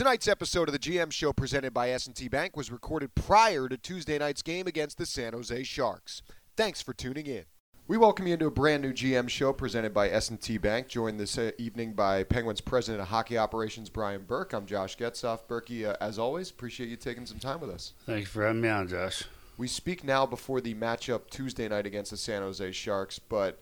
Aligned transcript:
Tonight's 0.00 0.28
episode 0.28 0.66
of 0.66 0.72
the 0.72 0.78
GM 0.78 1.12
Show 1.12 1.30
presented 1.30 1.74
by 1.74 1.90
S&T 1.90 2.26
Bank 2.28 2.56
was 2.56 2.72
recorded 2.72 3.14
prior 3.14 3.68
to 3.68 3.76
Tuesday 3.76 4.16
night's 4.16 4.40
game 4.40 4.66
against 4.66 4.96
the 4.96 5.04
San 5.04 5.34
Jose 5.34 5.62
Sharks. 5.64 6.22
Thanks 6.56 6.80
for 6.80 6.94
tuning 6.94 7.26
in. 7.26 7.44
We 7.86 7.98
welcome 7.98 8.26
you 8.26 8.32
into 8.32 8.46
a 8.46 8.50
brand 8.50 8.82
new 8.82 8.94
GM 8.94 9.28
show 9.28 9.52
presented 9.52 9.92
by 9.92 10.08
S&T 10.08 10.56
Bank, 10.56 10.88
joined 10.88 11.20
this 11.20 11.36
uh, 11.36 11.50
evening 11.58 11.92
by 11.92 12.24
Penguins 12.24 12.62
President 12.62 13.02
of 13.02 13.08
Hockey 13.08 13.36
Operations 13.36 13.90
Brian 13.90 14.22
Burke. 14.22 14.54
I'm 14.54 14.64
Josh 14.64 14.96
Getzoff. 14.96 15.46
Burkie, 15.46 15.84
uh, 15.84 15.96
as 16.00 16.18
always, 16.18 16.48
appreciate 16.48 16.88
you 16.88 16.96
taking 16.96 17.26
some 17.26 17.38
time 17.38 17.60
with 17.60 17.68
us. 17.68 17.92
Thanks 18.06 18.30
for 18.30 18.46
having 18.46 18.62
me 18.62 18.70
on, 18.70 18.88
Josh. 18.88 19.24
We 19.58 19.68
speak 19.68 20.02
now 20.02 20.24
before 20.24 20.62
the 20.62 20.72
matchup 20.72 21.28
Tuesday 21.28 21.68
night 21.68 21.84
against 21.84 22.10
the 22.10 22.16
San 22.16 22.40
Jose 22.40 22.72
Sharks, 22.72 23.18
but 23.18 23.60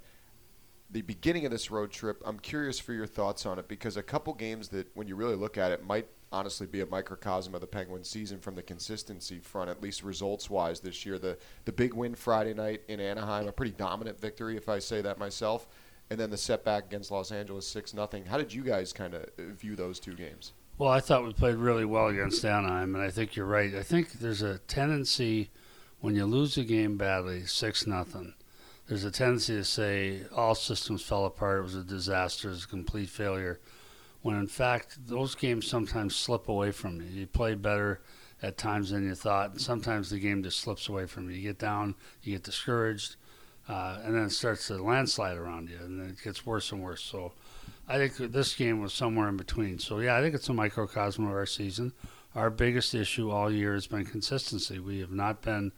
the 0.89 1.02
beginning 1.02 1.46
of 1.46 1.50
this 1.50 1.73
road 1.73 1.91
trip, 1.91 2.23
I'm 2.25 2.39
curious 2.39 2.79
for 2.79 2.93
your 2.93 3.09
thoughts 3.09 3.45
on 3.45 3.59
it 3.59 3.66
because 3.66 3.96
a 3.96 4.05
couple 4.05 4.34
games 4.34 4.68
that, 4.68 4.86
when 4.95 5.09
you 5.09 5.16
really 5.16 5.34
look 5.34 5.59
at 5.59 5.73
it, 5.73 5.84
might 5.84 6.07
honestly 6.30 6.66
be 6.66 6.80
a 6.80 6.86
microcosm 6.86 7.54
of 7.54 7.60
the 7.60 7.66
Penguins 7.66 8.08
season 8.08 8.38
from 8.38 8.55
the 8.55 8.62
consistency 8.62 9.38
front, 9.38 9.70
at 9.70 9.82
least 9.82 10.02
results 10.02 10.51
wise 10.51 10.80
this 10.80 11.06
year. 11.06 11.18
The 11.18 11.38
the 11.64 11.73
big 11.73 11.95
win 11.95 12.14
Friday 12.14 12.54
night 12.54 12.82
in 12.88 13.01
Anaheim, 13.01 13.48
a 13.48 13.52
pretty 13.52 13.73
dominant 13.73 14.20
victory, 14.20 14.56
if 14.56 14.68
I 14.68 14.78
say 14.78 15.01
that 15.02 15.18
myself, 15.18 15.66
and 16.10 16.18
then 16.18 16.30
the 16.30 16.37
setback 16.37 16.87
against 16.87 17.10
Los 17.10 17.32
Angeles 17.32 17.66
six 17.66 17.95
nothing. 17.95 18.24
How 18.24 18.38
did 18.38 18.52
you 18.52 18.62
guys 18.62 18.92
kind 18.92 19.14
of 19.14 19.23
uh, 19.23 19.52
view 19.56 19.77
those 19.77 19.98
two 19.98 20.14
games? 20.14 20.52
Well, 20.77 20.91
I 20.91 21.01
thought 21.01 21.24
we 21.24 21.32
played 21.32 21.56
really 21.56 21.84
well 21.84 22.06
against 22.06 22.45
Anaheim, 22.45 22.95
and 22.95 23.02
I 23.02 23.10
think 23.10 23.34
you're 23.34 23.46
right. 23.46 23.74
I 23.74 23.82
think 23.82 24.12
there's 24.12 24.42
a 24.42 24.59
tendency 24.59 25.51
when 26.01 26.15
you 26.15 26.24
lose 26.24 26.56
a 26.56 26.62
game 26.62 26.96
badly, 26.96 27.46
six 27.46 27.87
nothing. 27.87 28.34
There's 28.87 29.04
a 29.04 29.10
tendency 29.10 29.54
to 29.54 29.65
say 29.65 30.23
all 30.34 30.54
systems 30.54 31.02
fell 31.02 31.26
apart. 31.26 31.59
It 31.59 31.62
was 31.62 31.74
a 31.74 31.82
disaster. 31.82 32.48
It 32.48 32.52
was 32.52 32.65
a 32.65 32.68
complete 32.68 33.09
failure 33.09 33.60
when 34.28 34.37
in 34.37 34.46
fact 34.46 34.98
those 35.06 35.34
games 35.34 35.66
sometimes 35.66 36.14
slip 36.14 36.50
away 36.50 36.70
from 36.70 37.00
you. 37.00 37.06
You 37.06 37.27
play 37.27 37.55
better 37.55 38.02
at 38.42 38.59
times 38.59 38.91
than 38.91 39.09
you 39.09 39.14
thought, 39.14 39.52
and 39.52 39.60
sometimes 39.60 40.10
the 40.10 40.18
game 40.18 40.43
just 40.43 40.60
slips 40.60 40.87
away 40.87 41.07
from 41.07 41.30
you. 41.30 41.37
You 41.37 41.48
get 41.48 41.59
down, 41.59 41.95
you 42.23 42.34
get 42.34 42.43
discouraged, 42.43 43.16
uh, 43.71 44.01
and 44.04 44.15
then 44.15 44.24
it 44.24 44.32
starts 44.32 44.66
to 44.66 44.82
landslide 44.82 45.38
around 45.38 45.71
you, 45.71 45.79
and 45.79 45.99
then 45.99 46.10
it 46.10 46.23
gets 46.23 46.45
worse 46.45 46.71
and 46.73 46.82
worse. 46.82 47.02
So 47.02 47.32
I 47.88 47.96
think 47.96 48.30
this 48.30 48.54
game 48.54 48.82
was 48.82 48.93
somewhere 48.93 49.30
in 49.30 49.38
between. 49.38 49.79
So 49.79 49.99
yeah, 49.99 50.18
I 50.18 50.21
think 50.21 50.34
it's 50.34 50.51
a 50.51 50.52
microcosm 50.52 51.24
of 51.24 51.32
our 51.32 51.46
season. 51.46 51.95
Our 52.34 52.51
biggest 52.51 52.95
issue 52.95 53.30
all 53.30 53.51
year 53.51 53.73
has 53.73 53.87
been 53.87 54.04
consistency. 54.04 54.79
We 54.79 55.01
have 55.01 55.10
not 55.10 55.40
been 55.40 55.73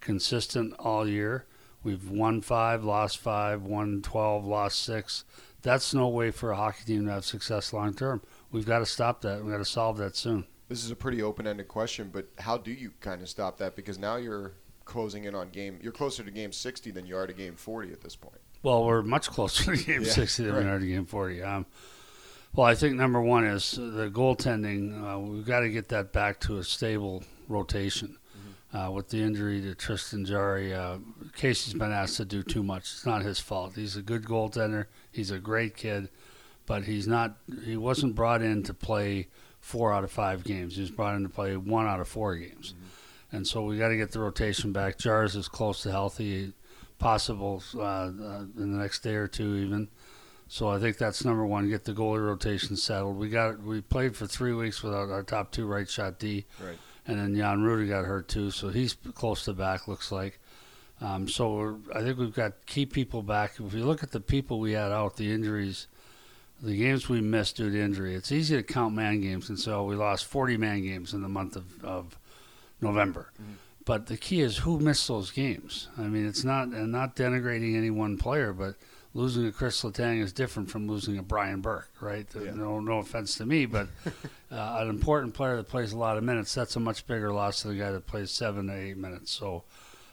consistent 0.00 0.74
all 0.80 1.06
year. 1.06 1.46
We've 1.84 2.10
won 2.10 2.40
five, 2.40 2.82
lost 2.82 3.18
five, 3.18 3.62
won 3.62 4.02
12, 4.02 4.44
lost 4.44 4.80
six 4.80 5.24
that's 5.62 5.94
no 5.94 6.08
way 6.08 6.30
for 6.30 6.50
a 6.50 6.56
hockey 6.56 6.84
team 6.84 7.06
to 7.06 7.12
have 7.12 7.24
success 7.24 7.72
long 7.72 7.94
term. 7.94 8.20
We've 8.50 8.66
got 8.66 8.80
to 8.80 8.86
stop 8.86 9.22
that. 9.22 9.42
We've 9.42 9.52
got 9.52 9.58
to 9.58 9.64
solve 9.64 9.96
that 9.98 10.16
soon. 10.16 10.44
This 10.68 10.84
is 10.84 10.90
a 10.90 10.96
pretty 10.96 11.22
open-ended 11.22 11.68
question, 11.68 12.10
but 12.12 12.28
how 12.38 12.56
do 12.56 12.72
you 12.72 12.92
kind 13.00 13.20
of 13.20 13.28
stop 13.28 13.58
that? 13.58 13.76
Because 13.76 13.98
now 13.98 14.16
you're 14.16 14.52
closing 14.84 15.24
in 15.24 15.34
on 15.34 15.50
game. 15.50 15.78
You're 15.82 15.92
closer 15.92 16.22
to 16.22 16.30
game 16.30 16.52
60 16.52 16.90
than 16.90 17.06
you 17.06 17.16
are 17.16 17.26
to 17.26 17.32
game 17.32 17.56
40 17.56 17.92
at 17.92 18.00
this 18.00 18.16
point. 18.16 18.38
Well, 18.62 18.84
we're 18.84 19.02
much 19.02 19.28
closer 19.30 19.76
to 19.76 19.84
game 19.84 20.02
yeah, 20.02 20.10
60 20.10 20.44
than 20.44 20.54
right. 20.54 20.64
we 20.64 20.70
are 20.70 20.78
to 20.78 20.86
game 20.86 21.06
40. 21.06 21.42
Um, 21.42 21.66
well, 22.54 22.66
I 22.66 22.74
think 22.74 22.96
number 22.96 23.20
one 23.20 23.44
is 23.44 23.72
the 23.72 24.10
goaltending. 24.12 25.02
Uh, 25.02 25.18
we've 25.18 25.46
got 25.46 25.60
to 25.60 25.70
get 25.70 25.88
that 25.88 26.12
back 26.12 26.40
to 26.40 26.58
a 26.58 26.64
stable 26.64 27.22
rotation. 27.48 28.16
Uh, 28.74 28.90
with 28.90 29.10
the 29.10 29.18
injury 29.18 29.60
to 29.60 29.74
Tristan 29.74 30.24
Jarry, 30.24 30.72
uh, 30.72 30.96
Casey's 31.36 31.74
been 31.74 31.92
asked 31.92 32.16
to 32.16 32.24
do 32.24 32.42
too 32.42 32.62
much. 32.62 32.84
It's 32.84 33.04
not 33.04 33.20
his 33.20 33.38
fault. 33.38 33.74
He's 33.74 33.96
a 33.96 34.02
good 34.02 34.24
goaltender. 34.24 34.86
He's 35.10 35.30
a 35.30 35.38
great 35.38 35.76
kid, 35.76 36.08
but 36.64 36.84
he's 36.84 37.06
not. 37.06 37.36
He 37.64 37.76
wasn't 37.76 38.14
brought 38.14 38.40
in 38.40 38.62
to 38.62 38.72
play 38.72 39.28
four 39.60 39.92
out 39.92 40.04
of 40.04 40.10
five 40.10 40.42
games. 40.42 40.76
He 40.76 40.80
was 40.80 40.90
brought 40.90 41.16
in 41.16 41.22
to 41.22 41.28
play 41.28 41.54
one 41.54 41.86
out 41.86 42.00
of 42.00 42.08
four 42.08 42.34
games, 42.36 42.72
mm-hmm. 42.72 43.36
and 43.36 43.46
so 43.46 43.62
we 43.62 43.76
got 43.76 43.88
to 43.88 43.96
get 43.98 44.12
the 44.12 44.20
rotation 44.20 44.72
back. 44.72 44.96
Jars 44.96 45.36
is 45.36 45.48
close 45.48 45.82
to 45.82 45.90
healthy, 45.90 46.54
possible 46.98 47.62
uh, 47.76 47.82
uh, 47.82 48.08
in 48.56 48.72
the 48.72 48.78
next 48.78 49.00
day 49.00 49.16
or 49.16 49.28
two 49.28 49.54
even. 49.56 49.88
So 50.48 50.68
I 50.68 50.78
think 50.78 50.96
that's 50.96 51.26
number 51.26 51.44
one. 51.44 51.68
Get 51.68 51.84
the 51.84 51.92
goalie 51.92 52.24
rotation 52.24 52.76
settled. 52.76 53.18
We 53.18 53.28
got 53.28 53.62
we 53.62 53.82
played 53.82 54.16
for 54.16 54.26
three 54.26 54.54
weeks 54.54 54.82
without 54.82 55.10
our 55.10 55.22
top 55.22 55.50
two 55.50 55.66
right 55.66 55.88
shot 55.88 56.18
D. 56.18 56.46
Right 56.58 56.78
and 57.06 57.18
then 57.18 57.34
Jan 57.34 57.60
Rutta 57.60 57.88
got 57.88 58.04
hurt 58.04 58.28
too, 58.28 58.50
so 58.50 58.68
he's 58.68 58.94
close 59.14 59.44
to 59.44 59.52
back. 59.52 59.88
Looks 59.88 60.12
like. 60.12 60.38
Um, 61.00 61.26
so 61.26 61.80
I 61.92 62.00
think 62.00 62.18
we've 62.18 62.34
got 62.34 62.64
key 62.66 62.86
people 62.86 63.22
back. 63.22 63.54
If 63.58 63.74
you 63.74 63.84
look 63.84 64.02
at 64.04 64.12
the 64.12 64.20
people 64.20 64.60
we 64.60 64.72
had 64.72 64.92
out, 64.92 65.16
the 65.16 65.32
injuries, 65.32 65.88
the 66.62 66.76
games 66.76 67.08
we 67.08 67.20
missed 67.20 67.56
due 67.56 67.70
to 67.70 67.80
injury, 67.80 68.14
it's 68.14 68.30
easy 68.30 68.54
to 68.56 68.62
count 68.62 68.94
man 68.94 69.20
games 69.20 69.48
and 69.48 69.58
so 69.58 69.82
we 69.82 69.96
lost 69.96 70.26
40 70.26 70.56
man 70.58 70.82
games 70.82 71.12
in 71.12 71.22
the 71.22 71.28
month 71.28 71.56
of, 71.56 71.84
of 71.84 72.16
November. 72.80 73.32
Mm-hmm. 73.34 73.54
But 73.84 74.06
the 74.06 74.16
key 74.16 74.42
is 74.42 74.58
who 74.58 74.78
missed 74.78 75.08
those 75.08 75.32
games. 75.32 75.88
I 75.98 76.02
mean, 76.02 76.24
it's 76.24 76.44
not 76.44 76.68
and 76.68 76.92
not 76.92 77.16
denigrating 77.16 77.76
any 77.76 77.90
one 77.90 78.16
player, 78.16 78.52
but 78.52 78.76
losing 79.14 79.46
a 79.46 79.52
Chris 79.52 79.82
Letang 79.82 80.20
is 80.22 80.32
different 80.32 80.70
from 80.70 80.86
losing 80.86 81.18
a 81.18 81.22
Brian 81.22 81.60
Burke, 81.60 81.90
right? 82.00 82.26
Yeah. 82.34 82.52
No, 82.52 82.80
no 82.80 82.98
offense 82.98 83.36
to 83.36 83.46
me, 83.46 83.66
but 83.66 83.88
uh, 84.50 84.78
an 84.80 84.88
important 84.88 85.34
player 85.34 85.56
that 85.56 85.68
plays 85.68 85.92
a 85.92 85.98
lot 85.98 86.16
of 86.16 86.24
minutes, 86.24 86.54
that's 86.54 86.76
a 86.76 86.80
much 86.80 87.06
bigger 87.06 87.32
loss 87.32 87.62
than 87.62 87.76
the 87.76 87.82
guy 87.82 87.90
that 87.90 88.06
plays 88.06 88.30
seven 88.30 88.68
to 88.68 88.74
eight 88.74 88.96
minutes. 88.96 89.30
So 89.30 89.64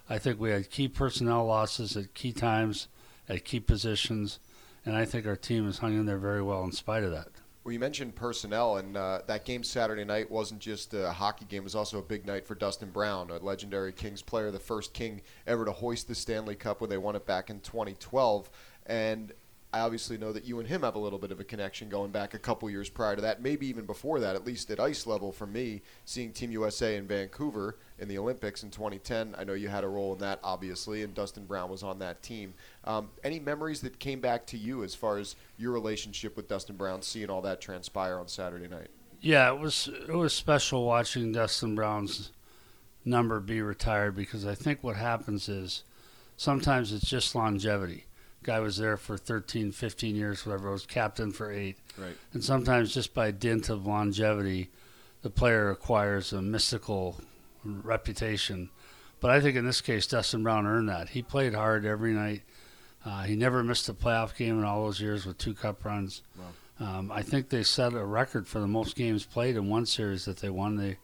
I 0.10 0.18
think 0.18 0.40
we 0.40 0.52
had 0.52 0.70
key 0.70 0.88
personnel 0.88 1.46
losses 1.46 1.96
at 1.96 2.14
key 2.14 2.34
times, 2.34 2.88
at 3.28 3.46
key 3.46 3.60
positions, 3.60 4.40
and 4.86 4.96
I 4.96 5.06
think 5.06 5.26
our 5.26 5.36
team 5.36 5.66
has 5.66 5.78
hung 5.78 5.94
in 5.94 6.06
there 6.06 6.18
very 6.18 6.42
well 6.42 6.64
in 6.64 6.72
spite 6.72 7.04
of 7.04 7.12
that. 7.12 7.28
Well, 7.64 7.74
you 7.74 7.80
mentioned 7.80 8.16
personnel, 8.16 8.78
and 8.78 8.98
uh, 8.98 9.20
that 9.28 9.46
game 9.46 9.64
Saturday 9.64 10.06
night 10.06 10.32
wasn't 10.32 10.62
just 10.62 10.94
a 10.94 11.12
hockey 11.12 11.46
game; 11.46 11.62
it 11.62 11.66
was 11.66 11.76
also 11.76 12.00
a 12.00 12.02
big 12.02 12.26
night 12.26 12.48
for 12.48 12.56
Dustin 12.56 12.90
Brown, 12.90 13.30
a 13.30 13.38
legendary 13.38 13.92
Kings 13.92 14.22
player, 14.22 14.50
the 14.50 14.58
first 14.58 14.94
King 14.94 15.22
ever 15.46 15.66
to 15.66 15.72
hoist 15.72 16.08
the 16.08 16.16
Stanley 16.16 16.56
Cup 16.56 16.82
when 16.82 16.90
they 16.90 16.98
won 16.98 17.16
it 17.16 17.28
back 17.28 17.50
in 17.50 17.60
2012. 17.60 18.50
And 18.90 19.32
I 19.72 19.82
obviously 19.82 20.18
know 20.18 20.34
that 20.34 20.46
you 20.46 20.60
and 20.60 20.68
him 20.68 20.82
have 20.82 20.96
a 20.96 21.00
little 21.00 21.20
bit 21.20 21.32
of 21.32 21.40
a 21.40 21.44
connection 21.44 21.90
going 21.90 22.10
back 22.10 22.34
a 22.34 22.40
couple 22.40 22.68
years 22.72 22.90
prior 22.90 23.16
to 23.16 23.22
that, 23.22 23.40
maybe 23.40 23.68
even 23.68 23.86
before 23.86 24.20
that, 24.20 24.36
at 24.36 24.44
least 24.44 24.72
at 24.72 24.80
ice 24.80 25.06
level 25.06 25.32
for 25.32 25.46
me, 25.46 25.84
seeing 26.06 26.34
Team 26.34 26.52
USA 26.52 26.96
in 26.96 27.06
Vancouver 27.08 27.78
in 28.00 28.08
the 28.08 28.18
Olympics 28.18 28.64
in 28.64 28.72
2010. 28.72 29.36
I 29.38 29.44
know 29.44 29.54
you 29.54 29.68
had 29.68 29.84
a 29.84 29.88
role 29.88 30.14
in 30.14 30.20
that, 30.20 30.40
obviously, 30.44 31.04
and 31.04 31.14
Dustin 31.14 31.46
Brown 31.46 31.70
was 31.70 31.84
on 31.84 32.00
that 32.00 32.24
team. 32.24 32.56
Um, 32.84 33.10
any 33.24 33.40
memories 33.40 33.82
that 33.82 34.00
came 34.00 34.20
back 34.20 34.48
to 34.48 34.58
you 34.58 34.84
as 34.84 34.96
far 34.96 35.20
as 35.20 35.36
your 35.60 35.72
relationship 35.72 36.36
with 36.36 36.48
Dustin 36.48 36.76
Brown, 36.76 37.04
seeing 37.04 37.30
all 37.30 37.44
that 37.44 37.62
transpire 37.62 38.18
on 38.18 38.28
Saturday 38.28 38.68
night? 38.68 38.90
Yeah, 39.22 39.54
it 39.54 39.60
was 39.60 39.88
it 39.88 40.16
was 40.16 40.34
special 40.34 40.86
watching 40.86 41.32
Dustin 41.32 41.76
Brown's 41.76 42.32
number 43.06 43.40
be 43.40 43.62
retired 43.62 44.16
because 44.16 44.48
I 44.48 44.56
think 44.56 44.82
what 44.82 44.96
happens 44.96 45.48
is 45.48 45.84
sometimes 46.38 46.92
it's 46.92 47.08
just 47.08 47.36
longevity 47.36 48.06
guy 48.44 48.60
was 48.60 48.78
there 48.78 48.98
for 48.98 49.18
13, 49.18 49.72
15 49.72 50.16
years, 50.16 50.46
whatever, 50.46 50.72
was 50.72 50.86
captain 50.86 51.32
for 51.32 51.52
eight. 51.52 51.78
Right. 51.98 52.16
And 52.34 52.44
sometimes 52.44 52.94
just 52.94 53.14
by 53.14 53.32
dint 53.32 53.70
of 53.70 53.86
longevity, 53.86 54.70
the 55.22 55.30
player 55.30 55.70
acquires 55.70 56.32
a 56.34 56.42
mystical 56.42 57.20
reputation. 57.64 58.70
But 59.20 59.32
I 59.32 59.42
think 59.42 59.58
in 59.58 59.66
this 59.66 59.82
case, 59.82 60.08
Dustin 60.08 60.44
Brown 60.44 60.66
earned 60.66 60.90
that. 60.90 61.10
He 61.10 61.22
played 61.22 61.54
hard 61.54 61.86
every 61.86 62.14
night. 62.14 62.44
Uh, 63.06 63.24
he 63.24 63.36
never 63.36 63.64
missed 63.64 63.90
a 63.90 63.94
playoff 63.94 64.36
game 64.36 64.60
in 64.60 64.66
all 64.66 64.86
those 64.86 65.02
years 65.02 65.26
with 65.26 65.38
two 65.38 65.54
cup 65.54 65.84
runs. 65.84 66.22
Wow. 66.38 66.46
Um, 66.80 67.12
I 67.12 67.22
think 67.22 67.50
they 67.50 67.64
set 67.64 67.94
a 67.94 68.06
record 68.06 68.48
for 68.48 68.60
the 68.60 68.68
most 68.68 68.96
games 68.96 69.26
played 69.26 69.58
in 69.58 69.70
one 69.70 69.86
series 69.86 70.26
that 70.26 70.38
they 70.38 70.50
won. 70.50 70.78
They, 70.78 70.98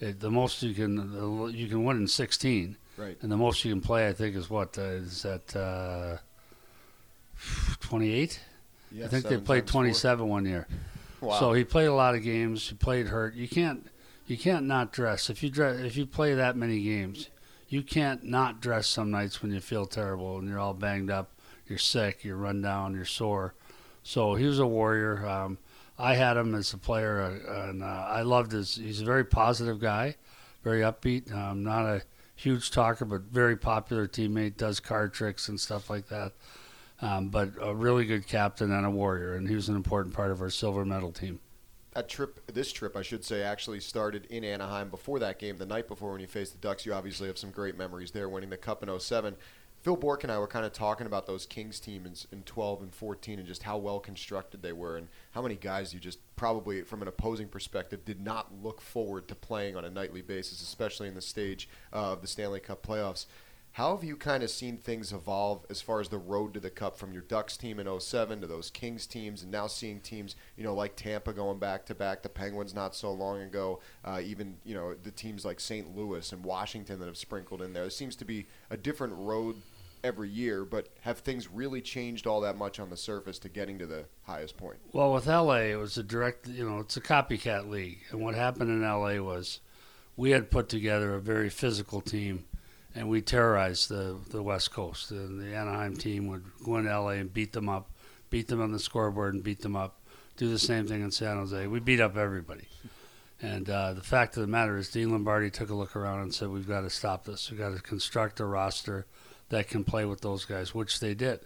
it, 0.00 0.18
the 0.18 0.30
most 0.30 0.62
you 0.62 0.74
can 0.74 1.52
you 1.54 1.68
can 1.68 1.84
win 1.84 1.98
in 1.98 2.08
16, 2.08 2.76
right? 2.96 3.16
And 3.20 3.30
the 3.30 3.36
most 3.36 3.64
you 3.64 3.72
can 3.72 3.80
play, 3.80 4.08
I 4.08 4.12
think, 4.12 4.34
is 4.34 4.50
what 4.50 4.76
uh, 4.76 4.82
is 4.82 5.22
that 5.22 5.54
uh, 5.54 6.16
28. 7.90 8.40
Yeah, 8.92 9.04
I 9.04 9.08
think 9.08 9.26
they 9.26 9.36
played 9.36 9.66
27 9.66 10.18
four. 10.18 10.28
one 10.28 10.46
year. 10.46 10.68
Wow. 11.20 11.40
So 11.40 11.52
he 11.52 11.64
played 11.64 11.86
a 11.86 11.92
lot 11.92 12.14
of 12.14 12.22
games. 12.22 12.68
He 12.68 12.76
played 12.76 13.08
hurt. 13.08 13.34
You 13.34 13.48
can't 13.48 13.86
you 14.28 14.38
can't 14.38 14.64
not 14.64 14.92
dress 14.92 15.28
if 15.28 15.42
you 15.42 15.50
dress 15.50 15.80
if 15.80 15.96
you 15.96 16.06
play 16.06 16.34
that 16.34 16.56
many 16.56 16.80
games. 16.82 17.28
You 17.68 17.82
can't 17.82 18.22
not 18.24 18.60
dress 18.60 18.86
some 18.86 19.10
nights 19.10 19.42
when 19.42 19.52
you 19.52 19.60
feel 19.60 19.86
terrible 19.86 20.38
and 20.38 20.48
you're 20.48 20.60
all 20.60 20.72
banged 20.72 21.10
up. 21.10 21.30
You're 21.66 21.78
sick. 21.78 22.24
You're 22.24 22.36
run 22.36 22.62
down. 22.62 22.94
You're 22.94 23.04
sore. 23.04 23.54
So 24.04 24.34
he 24.34 24.46
was 24.46 24.60
a 24.60 24.66
warrior. 24.66 25.26
Um, 25.26 25.58
I 25.98 26.14
had 26.14 26.36
him 26.36 26.54
as 26.54 26.72
a 26.72 26.78
player, 26.78 27.20
uh, 27.20 27.70
and 27.70 27.82
uh, 27.82 27.86
I 27.86 28.22
loved 28.22 28.52
his. 28.52 28.76
He's 28.76 29.02
a 29.02 29.04
very 29.04 29.24
positive 29.24 29.80
guy, 29.80 30.14
very 30.62 30.80
upbeat. 30.80 31.32
Um, 31.34 31.64
not 31.64 31.84
a 31.84 32.02
huge 32.36 32.70
talker, 32.70 33.04
but 33.04 33.22
very 33.22 33.56
popular 33.56 34.06
teammate. 34.06 34.56
Does 34.56 34.80
card 34.80 35.12
tricks 35.12 35.48
and 35.48 35.60
stuff 35.60 35.90
like 35.90 36.08
that 36.08 36.32
um, 37.02 37.28
but 37.28 37.50
a 37.60 37.74
really 37.74 38.04
good 38.04 38.26
captain 38.26 38.72
and 38.72 38.86
a 38.86 38.90
warrior, 38.90 39.34
and 39.34 39.48
he 39.48 39.54
was 39.54 39.68
an 39.68 39.76
important 39.76 40.14
part 40.14 40.30
of 40.30 40.40
our 40.40 40.50
silver 40.50 40.84
medal 40.84 41.12
team. 41.12 41.40
That 41.94 42.08
trip, 42.08 42.40
this 42.52 42.72
trip, 42.72 42.96
I 42.96 43.02
should 43.02 43.24
say, 43.24 43.42
actually 43.42 43.80
started 43.80 44.26
in 44.26 44.44
Anaheim 44.44 44.90
before 44.90 45.18
that 45.18 45.38
game, 45.38 45.56
the 45.56 45.66
night 45.66 45.88
before 45.88 46.12
when 46.12 46.20
you 46.20 46.28
faced 46.28 46.52
the 46.52 46.58
Ducks. 46.58 46.86
You 46.86 46.92
obviously 46.92 47.26
have 47.26 47.38
some 47.38 47.50
great 47.50 47.76
memories 47.76 48.12
there, 48.12 48.28
winning 48.28 48.50
the 48.50 48.56
Cup 48.56 48.82
in 48.82 49.00
07. 49.00 49.34
Phil 49.82 49.96
Bourque 49.96 50.24
and 50.24 50.32
I 50.32 50.38
were 50.38 50.46
kind 50.46 50.66
of 50.66 50.72
talking 50.72 51.06
about 51.06 51.26
those 51.26 51.46
Kings 51.46 51.80
teams 51.80 52.26
in, 52.30 52.38
in 52.38 52.44
12 52.44 52.82
and 52.82 52.94
14 52.94 53.38
and 53.38 53.48
just 53.48 53.62
how 53.62 53.78
well 53.78 53.98
constructed 53.98 54.62
they 54.62 54.72
were 54.72 54.98
and 54.98 55.08
how 55.30 55.40
many 55.40 55.54
guys 55.54 55.94
you 55.94 55.98
just 55.98 56.18
probably, 56.36 56.82
from 56.82 57.00
an 57.00 57.08
opposing 57.08 57.48
perspective, 57.48 58.04
did 58.04 58.20
not 58.20 58.52
look 58.62 58.80
forward 58.80 59.26
to 59.28 59.34
playing 59.34 59.76
on 59.76 59.86
a 59.86 59.90
nightly 59.90 60.20
basis, 60.20 60.60
especially 60.60 61.08
in 61.08 61.14
the 61.14 61.22
stage 61.22 61.66
of 61.92 62.20
the 62.20 62.26
Stanley 62.26 62.60
Cup 62.60 62.86
playoffs. 62.86 63.24
How 63.72 63.94
have 63.94 64.02
you 64.02 64.16
kind 64.16 64.42
of 64.42 64.50
seen 64.50 64.78
things 64.78 65.12
evolve 65.12 65.64
as 65.70 65.80
far 65.80 66.00
as 66.00 66.08
the 66.08 66.18
road 66.18 66.54
to 66.54 66.60
the 66.60 66.70
Cup 66.70 66.98
from 66.98 67.12
your 67.12 67.22
Ducks 67.22 67.56
team 67.56 67.78
in 67.78 68.00
07 68.00 68.40
to 68.40 68.46
those 68.46 68.68
Kings 68.68 69.06
teams 69.06 69.42
and 69.42 69.52
now 69.52 69.68
seeing 69.68 70.00
teams, 70.00 70.34
you 70.56 70.64
know, 70.64 70.74
like 70.74 70.96
Tampa 70.96 71.32
going 71.32 71.58
back 71.58 71.86
to 71.86 71.94
back, 71.94 72.22
the 72.22 72.28
Penguins 72.28 72.74
not 72.74 72.96
so 72.96 73.12
long 73.12 73.40
ago, 73.42 73.80
uh, 74.04 74.20
even, 74.22 74.56
you 74.64 74.74
know, 74.74 74.94
the 74.94 75.12
teams 75.12 75.44
like 75.44 75.60
St. 75.60 75.96
Louis 75.96 76.32
and 76.32 76.44
Washington 76.44 76.98
that 76.98 77.06
have 77.06 77.16
sprinkled 77.16 77.62
in 77.62 77.72
there. 77.72 77.84
There 77.84 77.90
seems 77.90 78.16
to 78.16 78.24
be 78.24 78.46
a 78.70 78.76
different 78.76 79.14
road 79.16 79.62
every 80.02 80.28
year, 80.28 80.64
but 80.64 80.88
have 81.02 81.20
things 81.20 81.48
really 81.48 81.80
changed 81.80 82.26
all 82.26 82.40
that 82.40 82.56
much 82.56 82.80
on 82.80 82.90
the 82.90 82.96
surface 82.96 83.38
to 83.38 83.48
getting 83.48 83.78
to 83.78 83.86
the 83.86 84.06
highest 84.24 84.56
point? 84.56 84.78
Well, 84.92 85.12
with 85.12 85.26
LA, 85.26 85.70
it 85.70 85.78
was 85.78 85.96
a 85.96 86.02
direct, 86.02 86.48
you 86.48 86.68
know, 86.68 86.80
it's 86.80 86.96
a 86.96 87.00
copycat 87.00 87.68
league. 87.68 88.00
And 88.10 88.20
what 88.20 88.34
happened 88.34 88.70
in 88.70 88.82
LA 88.82 89.22
was 89.22 89.60
we 90.16 90.32
had 90.32 90.50
put 90.50 90.68
together 90.68 91.14
a 91.14 91.20
very 91.20 91.48
physical 91.48 92.00
team 92.00 92.44
and 92.94 93.08
we 93.08 93.20
terrorized 93.20 93.88
the 93.88 94.16
the 94.30 94.42
West 94.42 94.72
Coast. 94.72 95.10
And 95.10 95.40
the 95.40 95.54
Anaheim 95.54 95.96
team 95.96 96.28
would 96.28 96.44
go 96.64 96.76
into 96.76 96.90
LA 96.90 97.10
and 97.10 97.32
beat 97.32 97.52
them 97.52 97.68
up, 97.68 97.90
beat 98.30 98.48
them 98.48 98.60
on 98.60 98.72
the 98.72 98.78
scoreboard 98.78 99.34
and 99.34 99.44
beat 99.44 99.60
them 99.60 99.76
up. 99.76 100.00
Do 100.36 100.48
the 100.48 100.58
same 100.58 100.86
thing 100.86 101.02
in 101.02 101.10
San 101.10 101.36
Jose. 101.36 101.66
We 101.66 101.80
beat 101.80 102.00
up 102.00 102.16
everybody. 102.16 102.68
And 103.42 103.70
uh, 103.70 103.94
the 103.94 104.02
fact 104.02 104.36
of 104.36 104.42
the 104.42 104.46
matter 104.46 104.76
is, 104.76 104.90
Dean 104.90 105.10
Lombardi 105.10 105.50
took 105.50 105.70
a 105.70 105.74
look 105.74 105.96
around 105.96 106.20
and 106.20 106.34
said, 106.34 106.48
"We've 106.48 106.68
got 106.68 106.82
to 106.82 106.90
stop 106.90 107.24
this. 107.24 107.50
We've 107.50 107.58
got 107.58 107.74
to 107.74 107.82
construct 107.82 108.40
a 108.40 108.44
roster 108.44 109.06
that 109.48 109.68
can 109.68 109.84
play 109.84 110.04
with 110.04 110.20
those 110.20 110.44
guys," 110.44 110.74
which 110.74 111.00
they 111.00 111.14
did. 111.14 111.40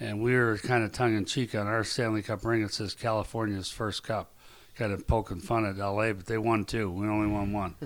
And 0.00 0.22
we 0.22 0.34
were 0.34 0.56
kind 0.58 0.82
of 0.82 0.92
tongue 0.92 1.14
in 1.14 1.26
cheek 1.26 1.54
on 1.54 1.66
our 1.66 1.84
Stanley 1.84 2.22
Cup 2.22 2.44
ring. 2.44 2.62
It 2.62 2.72
says 2.72 2.94
California's 2.94 3.70
first 3.70 4.02
cup, 4.02 4.34
kind 4.74 4.92
of 4.92 5.06
poking 5.06 5.40
fun 5.40 5.66
at 5.66 5.76
LA, 5.76 6.12
but 6.14 6.26
they 6.26 6.38
won 6.38 6.64
two. 6.64 6.90
We 6.90 7.06
only 7.06 7.30
won 7.30 7.52
one. 7.52 7.76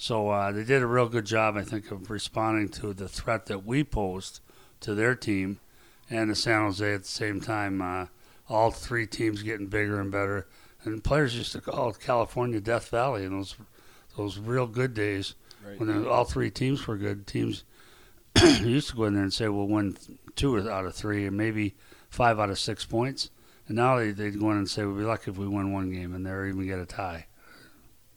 So 0.00 0.30
uh, 0.30 0.52
they 0.52 0.62
did 0.62 0.80
a 0.80 0.86
real 0.86 1.08
good 1.08 1.26
job, 1.26 1.56
I 1.56 1.62
think, 1.62 1.90
of 1.90 2.08
responding 2.08 2.68
to 2.68 2.94
the 2.94 3.08
threat 3.08 3.46
that 3.46 3.66
we 3.66 3.82
posed 3.82 4.38
to 4.80 4.94
their 4.94 5.16
team 5.16 5.58
and 6.08 6.28
to 6.30 6.36
San 6.36 6.62
Jose 6.62 6.94
at 6.94 7.02
the 7.02 7.08
same 7.08 7.40
time. 7.40 7.82
Uh, 7.82 8.06
all 8.48 8.70
three 8.70 9.08
teams 9.08 9.42
getting 9.42 9.66
bigger 9.66 10.00
and 10.00 10.12
better, 10.12 10.46
and 10.84 11.02
players 11.02 11.36
used 11.36 11.50
to 11.52 11.60
call 11.60 11.90
it 11.90 11.98
California 11.98 12.60
Death 12.60 12.88
Valley 12.90 13.24
in 13.24 13.32
those 13.32 13.56
those 14.16 14.38
real 14.38 14.68
good 14.68 14.94
days 14.94 15.34
right. 15.66 15.78
when 15.78 16.06
all 16.06 16.24
three 16.24 16.50
teams 16.50 16.86
were 16.86 16.96
good. 16.96 17.26
Teams 17.26 17.64
used 18.60 18.90
to 18.90 18.96
go 18.96 19.04
in 19.04 19.14
there 19.14 19.24
and 19.24 19.34
say, 19.34 19.48
"We'll 19.48 19.66
win 19.66 19.96
two 20.36 20.70
out 20.70 20.86
of 20.86 20.94
three, 20.94 21.26
and 21.26 21.36
maybe 21.36 21.74
five 22.08 22.38
out 22.38 22.50
of 22.50 22.58
six 22.60 22.84
points." 22.84 23.30
And 23.66 23.76
now 23.76 23.98
they 23.98 24.12
they'd 24.12 24.38
go 24.38 24.52
in 24.52 24.58
and 24.58 24.70
say, 24.70 24.84
"We'll 24.84 24.96
be 24.96 25.02
lucky 25.02 25.32
if 25.32 25.38
we 25.38 25.48
win 25.48 25.72
one 25.72 25.90
game, 25.90 26.14
and 26.14 26.24
they're 26.24 26.46
even 26.46 26.64
get 26.66 26.78
a 26.78 26.86
tie." 26.86 27.26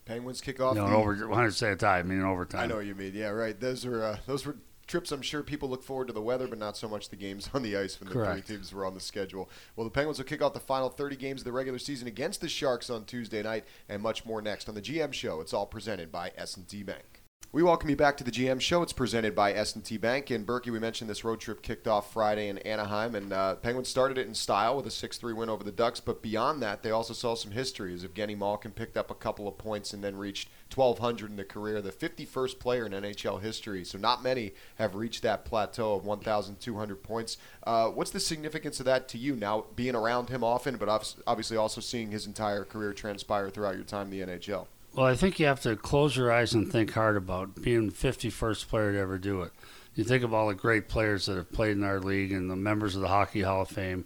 Penguins 0.06 0.42
kick 0.42 0.60
off. 0.60 0.76
No, 0.76 0.88
the, 0.88 0.96
over. 0.96 1.28
When 1.28 1.40
I 1.40 1.50
say 1.50 1.72
a 1.72 1.76
tie, 1.76 2.00
I 2.00 2.04
mean 2.04 2.22
overtime. 2.22 2.62
I 2.62 2.66
know 2.68 2.78
what 2.78 2.86
you 2.86 2.96
mean. 2.96 3.14
Yeah, 3.14 3.30
right. 3.30 3.60
Those 3.60 3.86
are 3.86 4.04
uh, 4.04 4.18
those 4.26 4.46
were 4.46 4.58
trips. 4.88 5.12
I'm 5.12 5.22
sure 5.22 5.42
people 5.44 5.70
look 5.70 5.84
forward 5.84 6.08
to 6.08 6.14
the 6.14 6.22
weather, 6.22 6.48
but 6.48 6.58
not 6.58 6.76
so 6.78 6.88
much 6.88 7.10
the 7.10 7.16
games 7.16 7.50
on 7.54 7.64
the 7.64 7.78
ice 7.78 8.00
when 8.00 8.10
the 8.10 8.14
Correct. 8.14 8.48
three 8.48 8.58
teams 8.58 8.74
were 8.74 8.86
on 8.86 8.94
the 8.94 9.00
schedule. 9.00 9.50
Well, 9.76 9.86
the 9.86 9.92
Penguins 9.92 10.18
will 10.18 10.26
kick 10.26 10.42
off 10.42 10.54
the 10.54 10.60
final 10.60 10.90
30 10.90 11.16
games 11.16 11.42
of 11.42 11.46
the 11.46 11.52
regular 11.52 11.80
season 11.80 12.08
against 12.08 12.42
the 12.42 12.50
Sharks 12.50 12.90
on 12.90 13.06
Tuesday 13.06 13.42
night, 13.42 13.66
and 13.88 14.02
much 14.02 14.26
more 14.26 14.42
next 14.42 14.68
on 14.68 14.76
the 14.76 14.82
GM 14.82 15.14
Show. 15.14 15.40
It's 15.42 15.54
all 15.54 15.66
presented 15.66 16.12
by 16.12 16.32
S&T 16.38 16.84
Bank. 16.84 17.21
We 17.54 17.64
welcome 17.64 17.90
you 17.90 17.98
back 17.98 18.16
to 18.16 18.24
the 18.24 18.32
GM 18.32 18.62
Show. 18.62 18.82
It's 18.82 18.94
presented 18.94 19.36
by 19.36 19.52
S&T 19.52 19.98
Bank. 19.98 20.30
And 20.30 20.46
Burkie, 20.46 20.72
we 20.72 20.80
mentioned 20.80 21.10
this 21.10 21.26
road 21.26 21.42
trip 21.42 21.62
kicked 21.62 21.86
off 21.86 22.14
Friday 22.14 22.48
in 22.48 22.60
Anaheim, 22.60 23.14
and 23.14 23.34
uh, 23.34 23.56
Penguins 23.56 23.90
started 23.90 24.18
it 24.18 24.26
in 24.26 24.34
style 24.34 24.78
with 24.78 24.86
a 24.86 24.90
6-3 24.90 25.36
win 25.36 25.50
over 25.50 25.62
the 25.62 25.70
Ducks. 25.70 26.00
But 26.00 26.22
beyond 26.22 26.62
that, 26.62 26.82
they 26.82 26.92
also 26.92 27.14
saw 27.14 27.36
some 27.36 27.52
history 27.52 27.94
as 27.94 28.06
Evgeny 28.06 28.38
Malkin 28.38 28.72
picked 28.72 28.96
up 28.96 29.12
a 29.12 29.16
couple 29.16 29.50
of 29.50 29.58
points 29.58 29.92
and 29.92 30.02
then 30.02 30.16
reached 30.16 30.48
1,200 30.74 31.30
in 31.30 31.36
the 31.36 31.44
career, 31.44 31.82
the 31.82 31.92
51st 31.92 32.58
player 32.58 32.86
in 32.86 32.94
NHL 32.94 33.42
history. 33.42 33.84
So 33.84 33.98
not 33.98 34.24
many 34.24 34.54
have 34.76 34.96
reached 34.96 35.22
that 35.24 35.44
plateau 35.44 35.96
of 35.96 36.06
1,200 36.06 37.04
points. 37.04 37.36
Uh, 37.68 37.90
what's 37.90 38.12
the 38.12 38.22
significance 38.22 38.80
of 38.80 38.86
that 38.86 39.10
to 39.10 39.18
you 39.18 39.36
now, 39.36 39.66
being 39.76 39.96
around 39.96 40.30
him 40.30 40.42
often, 40.42 40.78
but 40.78 40.88
obviously 41.28 41.58
also 41.58 41.82
seeing 41.82 42.12
his 42.12 42.26
entire 42.26 42.64
career 42.64 42.94
transpire 42.94 43.50
throughout 43.50 43.76
your 43.76 43.84
time 43.84 44.10
in 44.10 44.26
the 44.26 44.38
NHL? 44.38 44.68
Well, 44.94 45.06
I 45.06 45.16
think 45.16 45.40
you 45.40 45.46
have 45.46 45.62
to 45.62 45.78
close 45.78 46.18
your 46.18 46.32
eyes 46.32 46.54
and 46.54 46.70
think 46.70 46.92
hard 46.92 47.16
about 47.16 47.62
being 47.62 47.92
51st 47.92 48.68
player 48.68 48.92
to 48.92 49.00
ever 49.00 49.18
do 49.18 49.42
it. 49.42 49.52
You 49.96 50.04
think 50.04 50.24
of 50.24 50.34
all 50.34 50.50
the 50.50 50.54
great 50.54 50.90
players 50.90 51.26
that 51.26 51.38
have 51.38 51.52
played 51.52 51.78
in 51.78 51.84
our 51.84 52.00
league 52.00 52.34
and 52.34 52.50
the 52.50 52.58
members 52.58 52.96
of 52.96 53.02
the 53.02 53.08
Hockey 53.08 53.42
Hall 53.42 53.62
of 53.62 53.70
Fame, 53.70 54.06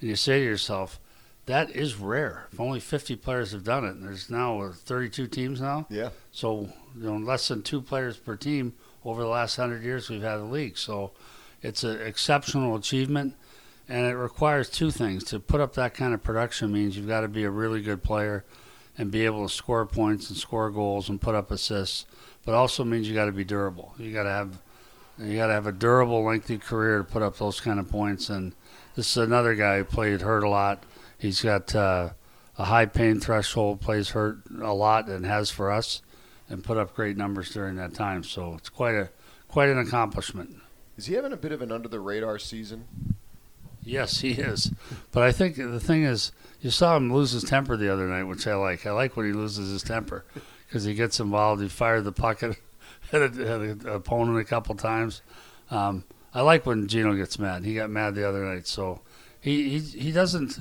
and 0.00 0.10
you 0.10 0.16
say 0.16 0.40
to 0.40 0.44
yourself, 0.44 0.98
that 1.46 1.70
is 1.70 1.94
rare. 1.94 2.48
If 2.52 2.58
only 2.58 2.80
50 2.80 3.14
players 3.16 3.52
have 3.52 3.62
done 3.62 3.84
it, 3.84 3.90
and 3.90 4.02
there's 4.02 4.28
now 4.28 4.68
32 4.72 5.28
teams 5.28 5.60
now. 5.60 5.86
Yeah. 5.88 6.10
So, 6.32 6.70
you 6.96 7.04
know, 7.04 7.16
less 7.18 7.46
than 7.46 7.62
two 7.62 7.80
players 7.80 8.16
per 8.16 8.34
team 8.34 8.74
over 9.04 9.22
the 9.22 9.28
last 9.28 9.56
100 9.56 9.84
years 9.84 10.10
we've 10.10 10.22
had 10.22 10.38
the 10.38 10.44
league. 10.44 10.76
So 10.76 11.12
it's 11.62 11.84
an 11.84 12.00
exceptional 12.00 12.74
achievement, 12.74 13.36
and 13.88 14.06
it 14.06 14.16
requires 14.16 14.68
two 14.68 14.90
things. 14.90 15.22
To 15.24 15.38
put 15.38 15.60
up 15.60 15.74
that 15.74 15.94
kind 15.94 16.14
of 16.14 16.24
production 16.24 16.72
means 16.72 16.96
you've 16.96 17.06
got 17.06 17.20
to 17.20 17.28
be 17.28 17.44
a 17.44 17.50
really 17.50 17.80
good 17.80 18.02
player– 18.02 18.44
and 18.98 19.10
be 19.10 19.24
able 19.24 19.46
to 19.46 19.52
score 19.52 19.84
points 19.86 20.28
and 20.28 20.38
score 20.38 20.70
goals 20.70 21.08
and 21.08 21.20
put 21.20 21.34
up 21.34 21.50
assists, 21.50 22.06
but 22.44 22.54
also 22.54 22.84
means 22.84 23.08
you 23.08 23.14
got 23.14 23.26
to 23.26 23.32
be 23.32 23.44
durable. 23.44 23.94
You 23.98 24.12
got 24.12 24.24
to 24.24 24.30
have 24.30 24.58
you 25.18 25.36
got 25.36 25.46
to 25.46 25.54
have 25.54 25.66
a 25.66 25.72
durable, 25.72 26.24
lengthy 26.24 26.58
career 26.58 26.98
to 26.98 27.04
put 27.04 27.22
up 27.22 27.38
those 27.38 27.60
kind 27.60 27.80
of 27.80 27.88
points. 27.88 28.28
And 28.28 28.54
this 28.94 29.10
is 29.10 29.16
another 29.16 29.54
guy 29.54 29.78
who 29.78 29.84
played 29.84 30.20
hurt 30.20 30.44
a 30.44 30.48
lot. 30.48 30.84
He's 31.18 31.40
got 31.40 31.74
uh, 31.74 32.10
a 32.58 32.64
high 32.64 32.86
pain 32.86 33.20
threshold, 33.20 33.80
plays 33.80 34.10
hurt 34.10 34.38
a 34.60 34.74
lot, 34.74 35.08
and 35.08 35.24
has 35.24 35.50
for 35.50 35.70
us, 35.70 36.02
and 36.48 36.62
put 36.62 36.76
up 36.76 36.94
great 36.94 37.16
numbers 37.16 37.50
during 37.50 37.76
that 37.76 37.94
time. 37.94 38.24
So 38.24 38.54
it's 38.54 38.68
quite 38.68 38.94
a 38.94 39.10
quite 39.48 39.70
an 39.70 39.78
accomplishment. 39.78 40.56
Is 40.96 41.06
he 41.06 41.14
having 41.14 41.32
a 41.32 41.36
bit 41.36 41.52
of 41.52 41.62
an 41.62 41.72
under 41.72 41.88
the 41.88 42.00
radar 42.00 42.38
season? 42.38 43.15
Yes, 43.86 44.20
he 44.20 44.32
is. 44.32 44.72
But 45.12 45.22
I 45.22 45.30
think 45.30 45.56
the 45.56 45.80
thing 45.80 46.02
is, 46.02 46.32
you 46.60 46.70
saw 46.70 46.96
him 46.96 47.12
lose 47.12 47.30
his 47.30 47.44
temper 47.44 47.76
the 47.76 47.92
other 47.92 48.08
night, 48.08 48.24
which 48.24 48.46
I 48.46 48.56
like. 48.56 48.84
I 48.84 48.90
like 48.90 49.16
when 49.16 49.26
he 49.26 49.32
loses 49.32 49.70
his 49.70 49.82
temper 49.84 50.24
because 50.66 50.82
he 50.84 50.94
gets 50.94 51.20
involved. 51.20 51.62
He 51.62 51.68
fired 51.68 52.02
the 52.02 52.12
puck 52.12 52.42
at, 52.42 52.56
an 53.12 53.86
opponent 53.86 54.38
a 54.38 54.44
couple 54.44 54.74
times. 54.74 55.22
Um, 55.70 56.04
I 56.34 56.42
like 56.42 56.66
when 56.66 56.88
Gino 56.88 57.14
gets 57.14 57.38
mad. 57.38 57.64
He 57.64 57.74
got 57.74 57.88
mad 57.88 58.16
the 58.16 58.28
other 58.28 58.44
night, 58.44 58.66
so 58.66 59.02
he 59.40 59.78
he, 59.78 59.78
he 59.78 60.12
doesn't. 60.12 60.58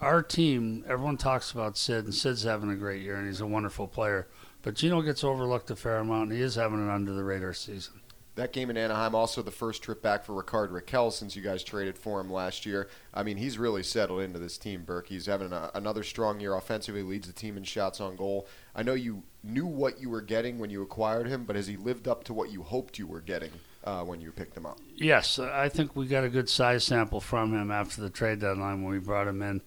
Our 0.00 0.22
team, 0.22 0.84
everyone 0.88 1.18
talks 1.18 1.52
about 1.52 1.76
Sid, 1.76 2.06
and 2.06 2.14
Sid's 2.14 2.42
having 2.42 2.70
a 2.70 2.74
great 2.74 3.02
year, 3.02 3.16
and 3.16 3.26
he's 3.26 3.42
a 3.42 3.46
wonderful 3.46 3.86
player. 3.86 4.26
But 4.62 4.74
Gino 4.74 5.02
gets 5.02 5.22
overlooked 5.22 5.70
a 5.70 5.76
fair 5.76 5.98
amount, 5.98 6.30
and 6.30 6.38
he 6.38 6.42
is 6.42 6.56
having 6.56 6.80
an 6.80 6.88
under 6.88 7.12
the 7.12 7.22
radar 7.22 7.52
season 7.52 7.99
that 8.40 8.52
game 8.52 8.70
in 8.70 8.76
Anaheim, 8.76 9.14
also 9.14 9.42
the 9.42 9.50
first 9.50 9.82
trip 9.82 10.02
back 10.02 10.24
for 10.24 10.34
Rickard 10.34 10.70
Rakell 10.70 11.12
since 11.12 11.36
you 11.36 11.42
guys 11.42 11.62
traded 11.62 11.98
for 11.98 12.20
him 12.20 12.32
last 12.32 12.64
year. 12.64 12.88
I 13.12 13.22
mean, 13.22 13.36
he's 13.36 13.58
really 13.58 13.82
settled 13.82 14.22
into 14.22 14.38
this 14.38 14.56
team, 14.56 14.82
Burke. 14.84 15.08
He's 15.08 15.26
having 15.26 15.52
a, 15.52 15.70
another 15.74 16.02
strong 16.02 16.40
year 16.40 16.54
offensively, 16.54 17.02
leads 17.02 17.26
the 17.26 17.34
team 17.34 17.58
in 17.58 17.64
shots 17.64 18.00
on 18.00 18.16
goal. 18.16 18.48
I 18.74 18.82
know 18.82 18.94
you 18.94 19.22
knew 19.44 19.66
what 19.66 20.00
you 20.00 20.08
were 20.08 20.22
getting 20.22 20.58
when 20.58 20.70
you 20.70 20.82
acquired 20.82 21.26
him, 21.26 21.44
but 21.44 21.54
has 21.54 21.66
he 21.66 21.76
lived 21.76 22.08
up 22.08 22.24
to 22.24 22.34
what 22.34 22.50
you 22.50 22.62
hoped 22.62 22.98
you 22.98 23.06
were 23.06 23.20
getting 23.20 23.50
uh, 23.84 24.04
when 24.04 24.22
you 24.22 24.32
picked 24.32 24.56
him 24.56 24.64
up? 24.64 24.78
Yes, 24.96 25.38
I 25.38 25.68
think 25.68 25.94
we 25.94 26.06
got 26.06 26.24
a 26.24 26.30
good 26.30 26.48
size 26.48 26.84
sample 26.84 27.20
from 27.20 27.52
him 27.52 27.70
after 27.70 28.00
the 28.00 28.10
trade 28.10 28.40
deadline 28.40 28.82
when 28.82 28.92
we 28.92 28.98
brought 29.00 29.28
him 29.28 29.42
in. 29.42 29.60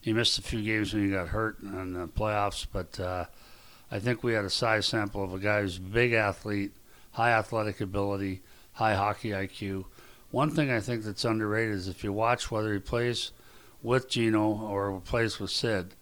He 0.00 0.12
missed 0.12 0.38
a 0.38 0.42
few 0.42 0.62
games 0.62 0.92
when 0.92 1.04
he 1.04 1.10
got 1.12 1.28
hurt 1.28 1.60
in 1.60 1.92
the 1.94 2.08
playoffs, 2.08 2.66
but 2.72 2.98
uh, 2.98 3.26
I 3.90 4.00
think 4.00 4.24
we 4.24 4.32
had 4.32 4.44
a 4.44 4.50
size 4.50 4.86
sample 4.86 5.22
of 5.22 5.32
a 5.32 5.38
guy 5.38 5.60
who's 5.60 5.76
a 5.76 5.80
big 5.80 6.12
athlete– 6.12 6.72
high 7.16 7.32
athletic 7.32 7.80
ability, 7.80 8.42
high 8.72 8.94
hockey 8.94 9.30
IQ. 9.30 9.86
One 10.30 10.50
thing 10.50 10.70
I 10.70 10.80
think 10.80 11.02
that's 11.02 11.24
underrated 11.24 11.74
is 11.74 11.88
if 11.88 12.04
you 12.04 12.12
watch 12.12 12.50
whether 12.50 12.74
he 12.74 12.78
plays 12.78 13.32
with 13.82 14.10
Gino 14.10 14.46
or 14.46 15.00
plays 15.00 15.40
with 15.40 15.50
Sid, 15.50 15.94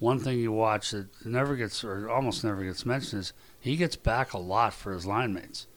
one 0.00 0.18
thing 0.18 0.40
you 0.40 0.50
watch 0.50 0.90
that 0.90 1.24
never 1.24 1.54
gets 1.54 1.84
or 1.84 2.10
almost 2.10 2.42
never 2.42 2.64
gets 2.64 2.84
mentioned 2.84 3.20
is 3.20 3.32
he 3.60 3.76
gets 3.76 3.94
back 3.94 4.32
a 4.32 4.38
lot 4.38 4.74
for 4.74 4.92
his 4.92 5.06
line 5.06 5.32
mates. 5.32 5.68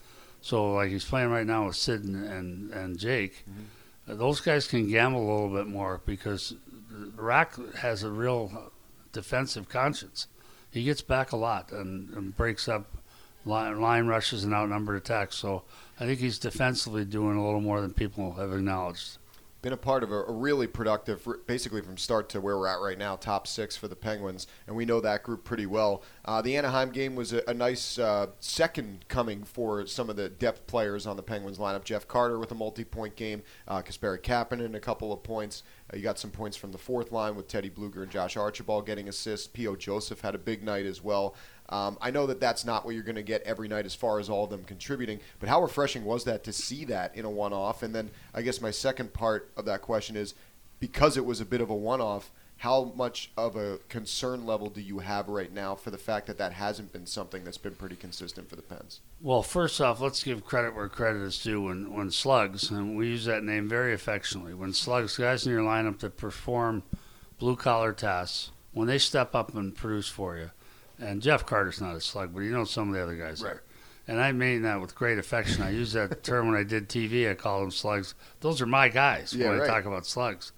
So 0.41 0.73
like 0.73 0.89
he's 0.89 1.05
playing 1.05 1.29
right 1.29 1.45
now 1.45 1.67
with 1.67 1.75
Sid 1.75 2.03
and 2.03 2.27
and, 2.27 2.71
and 2.71 2.97
Jake. 2.97 3.45
Mm-hmm. 3.47 4.17
those 4.17 4.41
guys 4.41 4.67
can 4.67 4.89
gamble 4.89 5.21
a 5.21 5.29
little 5.31 5.55
bit 5.55 5.67
more 5.67 6.01
because 6.03 6.55
Rack 7.15 7.53
has 7.75 8.03
a 8.03 8.09
real 8.09 8.71
defensive 9.11 9.69
conscience. 9.69 10.25
He 10.71 10.83
gets 10.83 11.03
back 11.03 11.31
a 11.31 11.37
lot 11.37 11.71
and, 11.71 12.09
and 12.09 12.35
breaks 12.35 12.67
up 12.67 12.98
line, 13.45 13.79
line 13.79 14.07
rushes 14.07 14.43
and 14.43 14.53
outnumbered 14.53 14.97
attacks. 14.97 15.35
So 15.35 15.63
I 15.99 16.05
think 16.05 16.19
he's 16.19 16.39
defensively 16.39 17.05
doing 17.05 17.37
a 17.37 17.45
little 17.45 17.61
more 17.61 17.81
than 17.81 17.93
people 17.93 18.33
have 18.33 18.53
acknowledged. 18.53 19.17
been 19.61 19.73
a 19.73 19.77
part 19.77 20.03
of 20.03 20.11
a, 20.11 20.23
a, 20.23 20.31
really 20.31 20.67
productive, 20.67 21.27
basically 21.45 21.81
from 21.81 21.97
start 21.97 22.29
to 22.29 22.39
where 22.39 22.57
we're 22.57 22.67
at 22.67 22.79
right 22.79 22.97
now, 22.97 23.17
top 23.17 23.45
six 23.45 23.75
for 23.75 23.89
the 23.89 23.95
Penguins, 23.95 24.47
and 24.65 24.75
we 24.75 24.85
know 24.85 25.01
that 25.01 25.23
group 25.23 25.43
pretty 25.43 25.65
well. 25.65 26.01
Uh, 26.23 26.41
the 26.41 26.55
Anaheim 26.55 26.91
game 26.91 27.15
was 27.15 27.33
a, 27.33 27.43
a 27.45 27.53
nice 27.53 27.99
uh, 27.99 28.27
second 28.39 29.03
coming 29.09 29.43
for 29.43 29.85
some 29.85 30.09
of 30.09 30.15
the 30.15 30.29
depth 30.29 30.65
players 30.65 31.05
on 31.05 31.17
the 31.17 31.23
Penguins 31.23 31.57
lineup. 31.57 31.83
Jeff 31.83 32.07
Carter 32.07 32.39
with 32.39 32.51
a 32.51 32.55
multi-point 32.55 33.17
game, 33.17 33.43
uh, 33.67 33.81
Kasperi 33.81 34.21
Kapanen 34.21 34.75
a 34.75 34.79
couple 34.79 35.11
of 35.11 35.21
points. 35.23 35.63
Uh, 35.93 35.97
you 35.97 36.03
got 36.03 36.17
some 36.17 36.31
points 36.31 36.55
from 36.55 36.71
the 36.71 36.77
fourth 36.77 37.11
line 37.11 37.35
with 37.35 37.49
Teddy 37.49 37.69
Bluger 37.69 38.03
and 38.03 38.11
Josh 38.11 38.37
Archibald 38.37 38.85
getting 38.85 39.09
assists. 39.09 39.47
P.O. 39.47 39.75
Joseph 39.75 40.21
had 40.21 40.35
a 40.35 40.39
big 40.39 40.63
night 40.63 40.85
as 40.85 41.03
well. 41.03 41.35
Um, 41.69 41.97
I 42.01 42.11
know 42.11 42.25
that 42.25 42.39
that's 42.39 42.65
not 42.65 42.83
what 42.83 42.95
you're 42.95 43.03
going 43.03 43.15
to 43.15 43.23
get 43.23 43.43
every 43.43 43.67
night 43.67 43.85
as 43.85 43.93
far 43.93 44.19
as 44.19 44.29
all 44.29 44.43
of 44.43 44.49
them 44.49 44.63
contributing, 44.63 45.19
but 45.39 45.49
how 45.49 45.61
refreshing 45.61 46.03
was 46.03 46.23
that 46.23 46.43
to 46.45 46.53
see 46.53 46.83
that 46.85 47.15
in 47.15 47.25
a 47.25 47.29
one 47.29 47.53
off? 47.53 47.83
And 47.83 47.93
then 47.93 48.09
I 48.33 48.41
guess 48.41 48.59
my 48.59 48.71
second 48.71 49.13
part 49.13 49.51
of 49.55 49.65
that 49.65 49.81
question 49.81 50.15
is 50.15 50.33
because 50.79 51.15
it 51.15 51.25
was 51.25 51.39
a 51.39 51.45
bit 51.45 51.61
of 51.61 51.69
a 51.69 51.75
one 51.75 52.01
off, 52.01 52.31
how 52.57 52.91
much 52.95 53.31
of 53.37 53.55
a 53.55 53.79
concern 53.87 54.45
level 54.45 54.69
do 54.69 54.81
you 54.81 54.99
have 54.99 55.29
right 55.29 55.53
now 55.53 55.75
for 55.75 55.91
the 55.91 55.97
fact 55.97 56.27
that 56.27 56.37
that 56.39 56.51
hasn't 56.51 56.91
been 56.91 57.05
something 57.05 57.45
that's 57.45 57.57
been 57.57 57.75
pretty 57.75 57.95
consistent 57.95 58.49
for 58.49 58.57
the 58.57 58.61
Pens? 58.61 58.99
Well, 59.21 59.43
first 59.43 59.79
off, 59.79 60.01
let's 60.01 60.23
give 60.23 60.43
credit 60.43 60.75
where 60.75 60.89
credit 60.89 61.21
is 61.21 61.41
due. 61.41 61.61
When, 61.61 61.93
when 61.93 62.11
slugs, 62.11 62.69
and 62.69 62.97
we 62.97 63.07
use 63.07 63.23
that 63.25 63.45
name 63.45 63.69
very 63.69 63.93
affectionately, 63.93 64.53
when 64.53 64.73
slugs, 64.73 65.15
guys 65.15 65.45
in 65.45 65.53
your 65.53 65.61
lineup 65.61 65.99
that 65.99 66.17
perform 66.17 66.83
blue 67.37 67.55
collar 67.55 67.93
tasks, 67.93 68.51
when 68.73 68.87
they 68.87 68.97
step 68.97 69.35
up 69.35 69.55
and 69.55 69.73
produce 69.73 70.09
for 70.09 70.37
you, 70.37 70.51
and 70.99 71.21
Jeff 71.21 71.45
Carter's 71.45 71.81
not 71.81 71.95
a 71.95 72.01
slug, 72.01 72.33
but 72.33 72.41
you 72.41 72.51
know 72.51 72.65
some 72.65 72.89
of 72.89 72.95
the 72.95 73.01
other 73.01 73.15
guys 73.15 73.41
right. 73.41 73.53
are. 73.53 73.63
And 74.07 74.19
I 74.19 74.31
mean 74.31 74.63
that 74.63 74.81
with 74.81 74.95
great 74.95 75.19
affection. 75.19 75.61
I 75.61 75.69
use 75.69 75.93
that 75.93 76.23
term 76.23 76.47
when 76.47 76.57
I 76.57 76.63
did 76.63 76.89
TV. 76.89 77.29
I 77.29 77.35
call 77.35 77.61
them 77.61 77.71
slugs. 77.71 78.15
Those 78.41 78.61
are 78.61 78.65
my 78.65 78.89
guys 78.89 79.33
yeah, 79.33 79.49
when 79.49 79.59
right. 79.59 79.69
I 79.69 79.73
talk 79.73 79.85
about 79.85 80.05
slugs. 80.05 80.51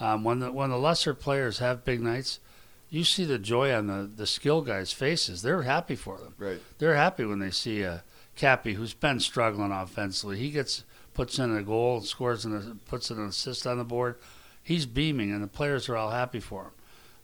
Um, 0.00 0.24
when 0.24 0.38
the 0.38 0.50
when 0.50 0.70
the 0.70 0.78
lesser 0.78 1.12
players 1.12 1.58
have 1.58 1.84
big 1.84 2.00
nights, 2.00 2.40
you 2.88 3.04
see 3.04 3.24
the 3.24 3.38
joy 3.38 3.74
on 3.74 3.86
the, 3.86 4.10
the 4.14 4.26
skill 4.26 4.62
guys' 4.62 4.92
faces. 4.92 5.42
They're 5.42 5.62
happy 5.62 5.94
for 5.94 6.18
them. 6.18 6.34
Right. 6.38 6.60
They're 6.78 6.96
happy 6.96 7.24
when 7.24 7.38
they 7.38 7.50
see 7.50 7.82
a 7.82 8.02
Cappy 8.36 8.74
who's 8.74 8.94
been 8.94 9.18
struggling 9.20 9.72
offensively. 9.72 10.38
He 10.38 10.50
gets 10.50 10.84
puts 11.14 11.38
in 11.38 11.56
a 11.56 11.62
goal, 11.62 12.02
scores 12.02 12.44
and 12.44 12.84
puts 12.84 13.10
an 13.10 13.24
assist 13.24 13.66
on 13.66 13.78
the 13.78 13.84
board. 13.84 14.16
He's 14.62 14.84
beaming, 14.84 15.32
and 15.32 15.42
the 15.42 15.48
players 15.48 15.88
are 15.88 15.96
all 15.96 16.10
happy 16.10 16.40
for 16.40 16.64
him. 16.64 16.70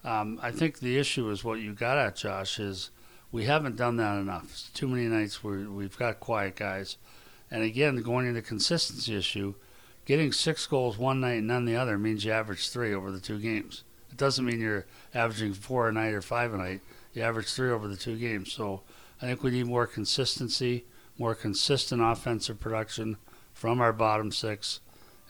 Um, 0.04 0.38
I 0.42 0.50
think 0.50 0.78
the 0.78 0.98
issue 0.98 1.30
is 1.30 1.44
what 1.44 1.60
you 1.60 1.72
got 1.74 1.98
at, 1.98 2.16
Josh, 2.16 2.58
is 2.58 2.90
we 3.30 3.44
haven't 3.44 3.76
done 3.76 3.96
that 3.96 4.18
enough. 4.18 4.44
It's 4.44 4.70
too 4.70 4.88
many 4.88 5.06
nights 5.06 5.42
where 5.42 5.60
we've 5.60 5.96
got 5.96 6.20
quiet 6.20 6.56
guys. 6.56 6.96
And 7.50 7.62
again, 7.62 7.96
going 8.02 8.26
into 8.26 8.42
consistency 8.42 9.16
issue, 9.16 9.54
getting 10.04 10.32
six 10.32 10.66
goals 10.66 10.98
one 10.98 11.20
night 11.20 11.38
and 11.38 11.46
none 11.46 11.64
the 11.64 11.76
other 11.76 11.98
means 11.98 12.24
you 12.24 12.32
average 12.32 12.68
three 12.68 12.94
over 12.94 13.10
the 13.10 13.20
two 13.20 13.38
games. 13.38 13.84
It 14.10 14.16
doesn't 14.16 14.44
mean 14.44 14.60
you're 14.60 14.86
averaging 15.14 15.54
four 15.54 15.88
a 15.88 15.92
night 15.92 16.14
or 16.14 16.22
five 16.22 16.52
a 16.52 16.58
night. 16.58 16.80
You 17.14 17.22
average 17.22 17.52
three 17.52 17.70
over 17.70 17.88
the 17.88 17.96
two 17.96 18.16
games. 18.16 18.52
So 18.52 18.82
I 19.20 19.26
think 19.26 19.42
we 19.42 19.50
need 19.50 19.66
more 19.66 19.86
consistency, 19.86 20.84
more 21.18 21.34
consistent 21.34 22.02
offensive 22.02 22.58
production 22.58 23.16
from 23.52 23.80
our 23.80 23.92
bottom 23.92 24.32
six. 24.32 24.80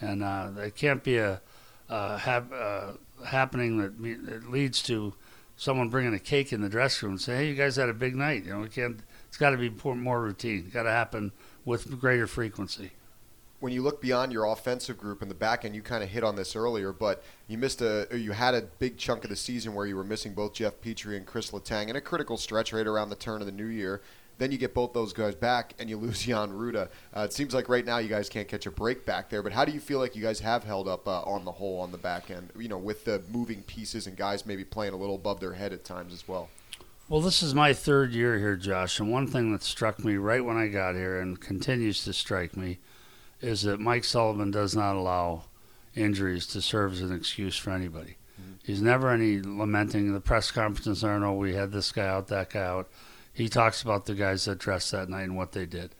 And 0.00 0.22
uh, 0.22 0.50
it 0.58 0.74
can't 0.74 1.04
be 1.04 1.18
a, 1.18 1.40
a, 1.88 2.18
have, 2.18 2.52
uh, 2.52 2.92
happening 3.26 3.78
that, 3.78 4.00
that 4.26 4.50
leads 4.50 4.82
to 4.84 5.14
someone 5.56 5.88
bringing 5.88 6.14
a 6.14 6.18
cake 6.18 6.52
in 6.52 6.60
the 6.60 6.68
dressing 6.68 7.06
room 7.06 7.14
and 7.14 7.20
saying, 7.20 7.38
"Hey, 7.38 7.48
you 7.48 7.54
guys 7.54 7.76
had 7.76 7.88
a 7.88 7.94
big 7.94 8.16
night." 8.16 8.44
You 8.44 8.54
know, 8.54 8.60
we 8.60 8.68
can't. 8.68 9.00
It's 9.28 9.36
got 9.36 9.50
to 9.50 9.56
be 9.56 9.70
more 9.94 10.20
routine. 10.20 10.70
Got 10.72 10.84
to 10.84 10.90
happen 10.90 11.32
with 11.64 12.00
greater 12.00 12.26
frequency. 12.26 12.92
When 13.60 13.72
you 13.72 13.82
look 13.82 14.02
beyond 14.02 14.32
your 14.32 14.46
offensive 14.46 14.98
group 14.98 15.22
in 15.22 15.28
the 15.28 15.36
back 15.36 15.64
end, 15.64 15.76
you 15.76 15.82
kind 15.82 16.02
of 16.02 16.10
hit 16.10 16.24
on 16.24 16.34
this 16.34 16.56
earlier, 16.56 16.92
but 16.92 17.22
you 17.46 17.56
missed 17.56 17.80
a, 17.80 18.08
you 18.12 18.32
had 18.32 18.54
a 18.54 18.62
big 18.62 18.98
chunk 18.98 19.22
of 19.22 19.30
the 19.30 19.36
season 19.36 19.72
where 19.72 19.86
you 19.86 19.94
were 19.94 20.02
missing 20.02 20.34
both 20.34 20.54
Jeff 20.54 20.80
Petry 20.80 21.16
and 21.16 21.24
Chris 21.24 21.52
Letang 21.52 21.88
in 21.88 21.94
a 21.94 22.00
critical 22.00 22.36
stretch 22.36 22.72
right 22.72 22.86
around 22.86 23.10
the 23.10 23.14
turn 23.14 23.40
of 23.40 23.46
the 23.46 23.52
new 23.52 23.66
year. 23.66 24.02
Then 24.42 24.50
you 24.50 24.58
get 24.58 24.74
both 24.74 24.92
those 24.92 25.12
guys 25.12 25.36
back, 25.36 25.72
and 25.78 25.88
you 25.88 25.96
lose 25.96 26.22
Jan 26.26 26.50
Rutta. 26.50 26.88
Uh, 27.16 27.20
it 27.20 27.32
seems 27.32 27.54
like 27.54 27.68
right 27.68 27.86
now 27.86 27.98
you 27.98 28.08
guys 28.08 28.28
can't 28.28 28.48
catch 28.48 28.66
a 28.66 28.72
break 28.72 29.06
back 29.06 29.30
there. 29.30 29.40
But 29.40 29.52
how 29.52 29.64
do 29.64 29.70
you 29.70 29.78
feel 29.78 30.00
like 30.00 30.16
you 30.16 30.22
guys 30.22 30.40
have 30.40 30.64
held 30.64 30.88
up 30.88 31.06
uh, 31.06 31.20
on 31.20 31.44
the 31.44 31.52
whole 31.52 31.78
on 31.78 31.92
the 31.92 31.98
back 31.98 32.28
end? 32.28 32.50
You 32.58 32.66
know, 32.66 32.76
with 32.76 33.04
the 33.04 33.22
moving 33.30 33.62
pieces 33.62 34.08
and 34.08 34.16
guys 34.16 34.44
maybe 34.44 34.64
playing 34.64 34.94
a 34.94 34.96
little 34.96 35.14
above 35.14 35.38
their 35.38 35.52
head 35.52 35.72
at 35.72 35.84
times 35.84 36.12
as 36.12 36.26
well. 36.26 36.48
Well, 37.08 37.20
this 37.20 37.40
is 37.40 37.54
my 37.54 37.72
third 37.72 38.14
year 38.14 38.36
here, 38.36 38.56
Josh, 38.56 38.98
and 38.98 39.12
one 39.12 39.28
thing 39.28 39.52
that 39.52 39.62
struck 39.62 40.04
me 40.04 40.16
right 40.16 40.44
when 40.44 40.56
I 40.56 40.66
got 40.66 40.96
here 40.96 41.20
and 41.20 41.40
continues 41.40 42.02
to 42.02 42.12
strike 42.12 42.56
me 42.56 42.80
is 43.40 43.62
that 43.62 43.78
Mike 43.78 44.02
Sullivan 44.02 44.50
does 44.50 44.74
not 44.74 44.96
allow 44.96 45.44
injuries 45.94 46.48
to 46.48 46.60
serve 46.60 46.94
as 46.94 47.00
an 47.02 47.14
excuse 47.14 47.56
for 47.56 47.70
anybody. 47.70 48.16
Mm-hmm. 48.40 48.54
He's 48.64 48.82
never 48.82 49.08
any 49.10 49.40
lamenting. 49.40 50.12
The 50.12 50.20
press 50.20 50.50
conferences 50.50 51.04
aren't, 51.04 51.22
oh, 51.22 51.34
we 51.34 51.54
had 51.54 51.70
this 51.70 51.92
guy 51.92 52.08
out, 52.08 52.26
that 52.26 52.50
guy 52.50 52.64
out 52.64 52.90
he 53.32 53.48
talks 53.48 53.82
about 53.82 54.06
the 54.06 54.14
guys 54.14 54.44
that 54.44 54.58
dressed 54.58 54.90
that 54.92 55.08
night 55.08 55.22
and 55.22 55.36
what 55.36 55.52
they 55.52 55.66
did. 55.66 55.94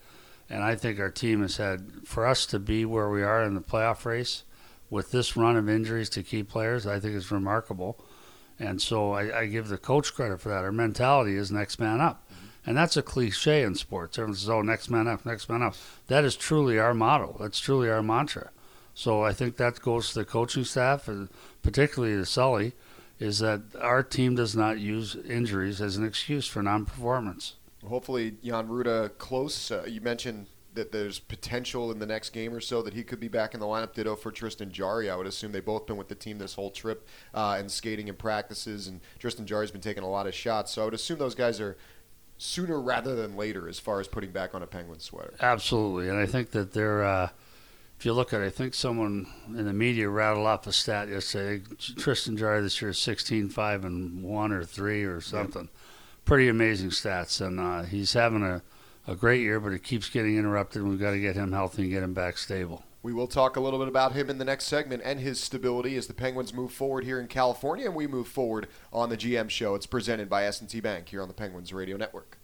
And 0.49 0.63
I 0.63 0.75
think 0.75 0.99
our 0.99 1.09
team 1.09 1.41
has 1.41 1.57
had, 1.57 1.91
for 2.05 2.25
us 2.27 2.45
to 2.47 2.59
be 2.59 2.85
where 2.85 3.09
we 3.09 3.23
are 3.23 3.43
in 3.43 3.55
the 3.55 3.61
playoff 3.61 4.05
race 4.05 4.43
with 4.89 5.11
this 5.11 5.35
run 5.35 5.57
of 5.57 5.69
injuries 5.69 6.09
to 6.09 6.21
key 6.23 6.43
players, 6.43 6.85
I 6.85 6.99
think 6.99 7.15
is 7.15 7.31
remarkable. 7.31 7.97
And 8.59 8.81
so 8.81 9.13
I, 9.13 9.41
I 9.41 9.45
give 9.47 9.69
the 9.69 9.77
coach 9.77 10.13
credit 10.13 10.39
for 10.39 10.49
that. 10.49 10.63
Our 10.63 10.71
mentality 10.71 11.35
is 11.35 11.51
next 11.51 11.79
man 11.79 11.99
up. 11.99 12.29
And 12.65 12.77
that's 12.77 12.95
a 12.95 13.01
cliche 13.01 13.63
in 13.63 13.75
sports. 13.75 14.17
Everyone 14.17 14.35
says, 14.35 14.49
oh, 14.49 14.61
next 14.61 14.89
man 14.89 15.07
up, 15.07 15.25
next 15.25 15.49
man 15.49 15.63
up. 15.63 15.75
That 16.07 16.23
is 16.23 16.35
truly 16.35 16.77
our 16.77 16.93
motto. 16.93 17.35
That's 17.39 17.59
truly 17.59 17.89
our 17.89 18.03
mantra. 18.03 18.51
So 18.93 19.23
I 19.23 19.33
think 19.33 19.57
that 19.57 19.81
goes 19.81 20.09
to 20.09 20.19
the 20.19 20.25
coaching 20.25 20.63
staff, 20.63 21.07
and 21.07 21.29
particularly 21.61 22.15
to 22.15 22.25
Sully 22.25 22.73
is 23.23 23.39
that 23.39 23.61
our 23.79 24.03
team 24.03 24.35
does 24.35 24.53
not 24.53 24.79
use 24.79 25.15
injuries 25.15 25.79
as 25.79 25.95
an 25.95 26.05
excuse 26.05 26.45
for 26.45 26.61
non-performance. 26.61 27.55
Hopefully, 27.87 28.35
Jan 28.43 28.67
Rutta 28.67 29.17
close. 29.17 29.71
Uh, 29.71 29.85
you 29.87 30.01
mentioned 30.01 30.47
that 30.73 30.91
there's 30.91 31.19
potential 31.19 31.89
in 31.91 31.99
the 31.99 32.05
next 32.05 32.31
game 32.31 32.53
or 32.53 32.59
so 32.59 32.81
that 32.81 32.93
he 32.93 33.03
could 33.03 33.19
be 33.21 33.29
back 33.29 33.53
in 33.53 33.61
the 33.61 33.65
lineup. 33.65 33.93
Ditto 33.93 34.17
for 34.17 34.31
Tristan 34.31 34.71
Jarry. 34.71 35.09
I 35.09 35.15
would 35.15 35.27
assume 35.27 35.53
they've 35.53 35.63
both 35.63 35.85
been 35.85 35.97
with 35.97 36.09
the 36.09 36.15
team 36.15 36.37
this 36.37 36.55
whole 36.55 36.71
trip 36.71 37.07
uh, 37.33 37.55
and 37.57 37.71
skating 37.71 38.09
and 38.09 38.17
practices. 38.17 38.87
And 38.87 38.99
Tristan 39.19 39.45
Jarry's 39.45 39.71
been 39.71 39.81
taking 39.81 40.03
a 40.03 40.09
lot 40.09 40.27
of 40.27 40.33
shots. 40.33 40.71
So 40.71 40.81
I 40.81 40.85
would 40.85 40.93
assume 40.93 41.17
those 41.17 41.35
guys 41.35 41.61
are 41.61 41.77
sooner 42.37 42.81
rather 42.81 43.15
than 43.15 43.37
later 43.37 43.69
as 43.69 43.79
far 43.79 44.01
as 44.01 44.07
putting 44.07 44.31
back 44.31 44.53
on 44.53 44.63
a 44.63 44.67
Penguin 44.67 44.99
sweater. 44.99 45.33
Absolutely, 45.39 46.09
and 46.09 46.17
I 46.17 46.25
think 46.25 46.51
that 46.51 46.73
they're. 46.73 47.05
Uh, 47.05 47.29
if 48.03 48.07
you 48.07 48.11
look 48.11 48.33
at 48.33 48.41
it, 48.41 48.47
I 48.47 48.49
think 48.49 48.73
someone 48.73 49.27
in 49.47 49.63
the 49.63 49.71
media 49.71 50.09
rattled 50.09 50.45
off 50.45 50.67
a 50.67 50.73
stat 50.73 51.07
yesterday. 51.07 51.63
Tristan 51.95 52.35
Jarry 52.35 52.61
this 52.61 52.81
year 52.81 52.91
is 52.91 52.99
16, 52.99 53.47
5, 53.47 53.85
and 53.85 54.21
1 54.21 54.51
or 54.51 54.65
3 54.65 55.03
or 55.05 55.21
something. 55.21 55.69
Pretty 56.25 56.49
amazing 56.49 56.89
stats. 56.89 57.39
And 57.39 57.61
uh, 57.61 57.83
he's 57.83 58.11
having 58.11 58.43
a, 58.43 58.61
a 59.07 59.15
great 59.15 59.39
year, 59.39 59.57
but 59.61 59.71
it 59.71 59.83
keeps 59.83 60.09
getting 60.09 60.37
interrupted. 60.37 60.81
And 60.81 60.91
we've 60.91 60.99
got 60.99 61.11
to 61.11 61.19
get 61.21 61.37
him 61.37 61.53
healthy 61.53 61.83
and 61.83 61.91
get 61.91 62.03
him 62.03 62.13
back 62.13 62.37
stable. 62.37 62.83
We 63.03 63.13
will 63.13 63.27
talk 63.27 63.55
a 63.55 63.61
little 63.61 63.79
bit 63.79 63.87
about 63.87 64.11
him 64.11 64.29
in 64.29 64.37
the 64.37 64.43
next 64.43 64.65
segment 64.65 65.01
and 65.05 65.21
his 65.21 65.39
stability 65.39 65.95
as 65.95 66.07
the 66.07 66.13
Penguins 66.13 66.53
move 66.53 66.73
forward 66.73 67.05
here 67.05 67.21
in 67.21 67.27
California 67.29 67.85
and 67.85 67.95
we 67.95 68.07
move 68.07 68.27
forward 68.27 68.67
on 68.91 69.07
the 69.11 69.17
GM 69.17 69.49
show. 69.49 69.75
It's 69.75 69.85
presented 69.85 70.29
by 70.29 70.43
S&T 70.43 70.81
Bank 70.81 71.07
here 71.07 71.21
on 71.21 71.29
the 71.29 71.33
Penguins 71.33 71.71
Radio 71.71 71.95
Network. 71.95 72.37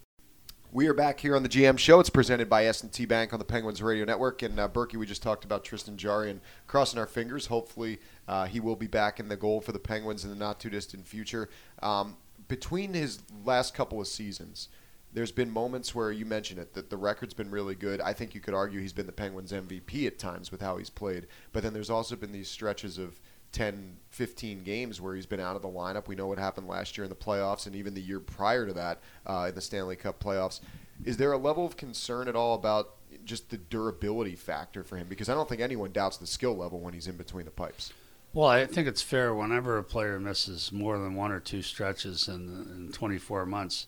We 0.71 0.85
are 0.88 0.93
back 0.93 1.19
here 1.19 1.35
on 1.35 1.41
the 1.41 1.49
GM 1.49 1.79
Show. 1.79 1.99
It's 1.99 2.11
presented 2.11 2.47
by 2.47 2.65
S&T 2.65 3.03
Bank 3.07 3.33
on 3.33 3.39
the 3.39 3.45
Penguins 3.45 3.81
Radio 3.81 4.05
Network. 4.05 4.43
And 4.43 4.59
uh, 4.59 4.67
Burkie, 4.67 4.97
we 4.97 5.07
just 5.07 5.23
talked 5.23 5.43
about 5.43 5.63
Tristan 5.63 5.97
Jarry 5.97 6.29
and 6.29 6.41
crossing 6.67 6.99
our 6.99 7.07
fingers. 7.07 7.47
Hopefully, 7.47 7.97
uh, 8.27 8.45
he 8.45 8.59
will 8.59 8.75
be 8.75 8.85
back 8.85 9.19
in 9.19 9.29
the 9.29 9.35
goal 9.35 9.61
for 9.61 9.71
the 9.71 9.79
Penguins 9.79 10.23
in 10.23 10.29
the 10.29 10.35
not 10.35 10.59
too 10.59 10.69
distant 10.69 11.07
future. 11.07 11.49
Um, 11.81 12.17
between 12.47 12.93
his 12.93 13.23
last 13.43 13.73
couple 13.73 13.99
of 13.99 14.05
seasons, 14.05 14.69
there's 15.11 15.31
been 15.31 15.49
moments 15.49 15.95
where 15.95 16.11
you 16.11 16.27
mentioned 16.27 16.59
it 16.59 16.75
that 16.75 16.91
the 16.91 16.97
record's 16.97 17.33
been 17.33 17.49
really 17.49 17.73
good. 17.73 17.99
I 17.99 18.13
think 18.13 18.35
you 18.35 18.41
could 18.41 18.53
argue 18.53 18.79
he's 18.79 18.93
been 18.93 19.07
the 19.07 19.11
Penguins 19.11 19.51
MVP 19.51 20.05
at 20.05 20.19
times 20.19 20.51
with 20.51 20.61
how 20.61 20.77
he's 20.77 20.91
played. 20.91 21.25
But 21.51 21.63
then 21.63 21.73
there's 21.73 21.89
also 21.89 22.15
been 22.15 22.31
these 22.31 22.47
stretches 22.47 22.99
of 22.99 23.19
10, 23.51 23.97
15 24.09 24.63
games 24.63 25.01
where 25.01 25.15
he's 25.15 25.25
been 25.25 25.39
out 25.39 25.55
of 25.55 25.61
the 25.61 25.67
lineup. 25.67 26.07
We 26.07 26.15
know 26.15 26.27
what 26.27 26.37
happened 26.37 26.67
last 26.67 26.97
year 26.97 27.05
in 27.05 27.09
the 27.09 27.15
playoffs 27.15 27.65
and 27.65 27.75
even 27.75 27.93
the 27.93 28.01
year 28.01 28.19
prior 28.19 28.65
to 28.65 28.73
that 28.73 28.99
uh, 29.25 29.47
in 29.49 29.55
the 29.55 29.61
Stanley 29.61 29.95
Cup 29.95 30.21
playoffs. 30.23 30.59
Is 31.03 31.17
there 31.17 31.31
a 31.31 31.37
level 31.37 31.65
of 31.65 31.77
concern 31.77 32.27
at 32.27 32.35
all 32.35 32.55
about 32.55 32.95
just 33.25 33.49
the 33.49 33.57
durability 33.57 34.35
factor 34.35 34.83
for 34.83 34.97
him? 34.97 35.07
Because 35.07 35.29
I 35.29 35.33
don't 35.33 35.47
think 35.47 35.61
anyone 35.61 35.91
doubts 35.91 36.17
the 36.17 36.27
skill 36.27 36.55
level 36.55 36.79
when 36.79 36.93
he's 36.93 37.07
in 37.07 37.15
between 37.15 37.45
the 37.45 37.51
pipes. 37.51 37.93
Well, 38.33 38.47
I 38.47 38.65
think 38.67 38.87
it's 38.87 39.01
fair 39.01 39.33
whenever 39.33 39.77
a 39.77 39.83
player 39.83 40.19
misses 40.19 40.71
more 40.71 40.99
than 40.99 41.15
one 41.15 41.31
or 41.31 41.39
two 41.39 41.63
stretches 41.63 42.27
in, 42.27 42.35
in 42.35 42.91
24 42.91 43.45
months. 43.47 43.87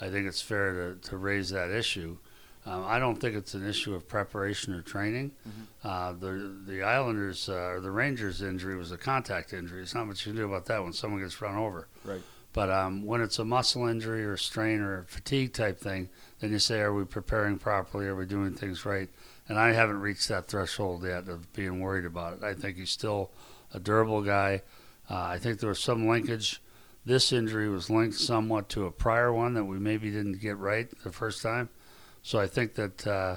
I 0.00 0.08
think 0.08 0.26
it's 0.26 0.40
fair 0.40 0.94
to, 0.94 1.08
to 1.10 1.16
raise 1.16 1.50
that 1.50 1.70
issue. 1.70 2.16
Um, 2.64 2.84
I 2.86 3.00
don't 3.00 3.16
think 3.16 3.34
it's 3.34 3.54
an 3.54 3.68
issue 3.68 3.94
of 3.94 4.06
preparation 4.06 4.72
or 4.72 4.82
training. 4.82 5.32
Mm-hmm. 5.48 5.88
Uh, 5.88 6.12
the 6.12 6.54
the 6.64 6.82
Islanders 6.82 7.48
uh, 7.48 7.54
or 7.54 7.80
the 7.80 7.90
Rangers 7.90 8.40
injury 8.40 8.76
was 8.76 8.92
a 8.92 8.96
contact 8.96 9.52
injury. 9.52 9.82
It's 9.82 9.94
not 9.94 10.06
much 10.06 10.24
you 10.24 10.32
can 10.32 10.40
do 10.40 10.46
about 10.46 10.66
that 10.66 10.82
when 10.82 10.92
someone 10.92 11.20
gets 11.20 11.40
run 11.40 11.56
over. 11.56 11.88
Right. 12.04 12.22
But 12.52 12.70
um, 12.70 13.04
when 13.04 13.20
it's 13.20 13.38
a 13.38 13.44
muscle 13.44 13.86
injury 13.86 14.24
or 14.24 14.36
strain 14.36 14.80
or 14.80 15.04
fatigue 15.04 15.54
type 15.54 15.80
thing, 15.80 16.10
then 16.40 16.52
you 16.52 16.58
say, 16.58 16.80
are 16.80 16.92
we 16.92 17.04
preparing 17.04 17.58
properly? 17.58 18.06
Are 18.06 18.14
we 18.14 18.26
doing 18.26 18.52
things 18.52 18.84
right? 18.84 19.08
And 19.48 19.58
I 19.58 19.72
haven't 19.72 20.00
reached 20.00 20.28
that 20.28 20.48
threshold 20.48 21.02
yet 21.04 21.28
of 21.28 21.50
being 21.54 21.80
worried 21.80 22.04
about 22.04 22.34
it. 22.34 22.44
I 22.44 22.54
think 22.54 22.76
he's 22.76 22.90
still 22.90 23.30
a 23.72 23.80
durable 23.80 24.22
guy. 24.22 24.62
Uh, 25.10 25.16
I 25.16 25.38
think 25.38 25.58
there 25.60 25.70
was 25.70 25.80
some 25.80 26.06
linkage. 26.06 26.60
This 27.04 27.32
injury 27.32 27.68
was 27.68 27.90
linked 27.90 28.16
somewhat 28.16 28.68
to 28.70 28.84
a 28.84 28.92
prior 28.92 29.32
one 29.32 29.54
that 29.54 29.64
we 29.64 29.78
maybe 29.78 30.10
didn't 30.10 30.40
get 30.40 30.58
right 30.58 30.88
the 31.02 31.10
first 31.10 31.42
time. 31.42 31.70
So 32.22 32.38
I 32.38 32.46
think 32.46 32.74
that 32.74 33.06
uh, 33.06 33.36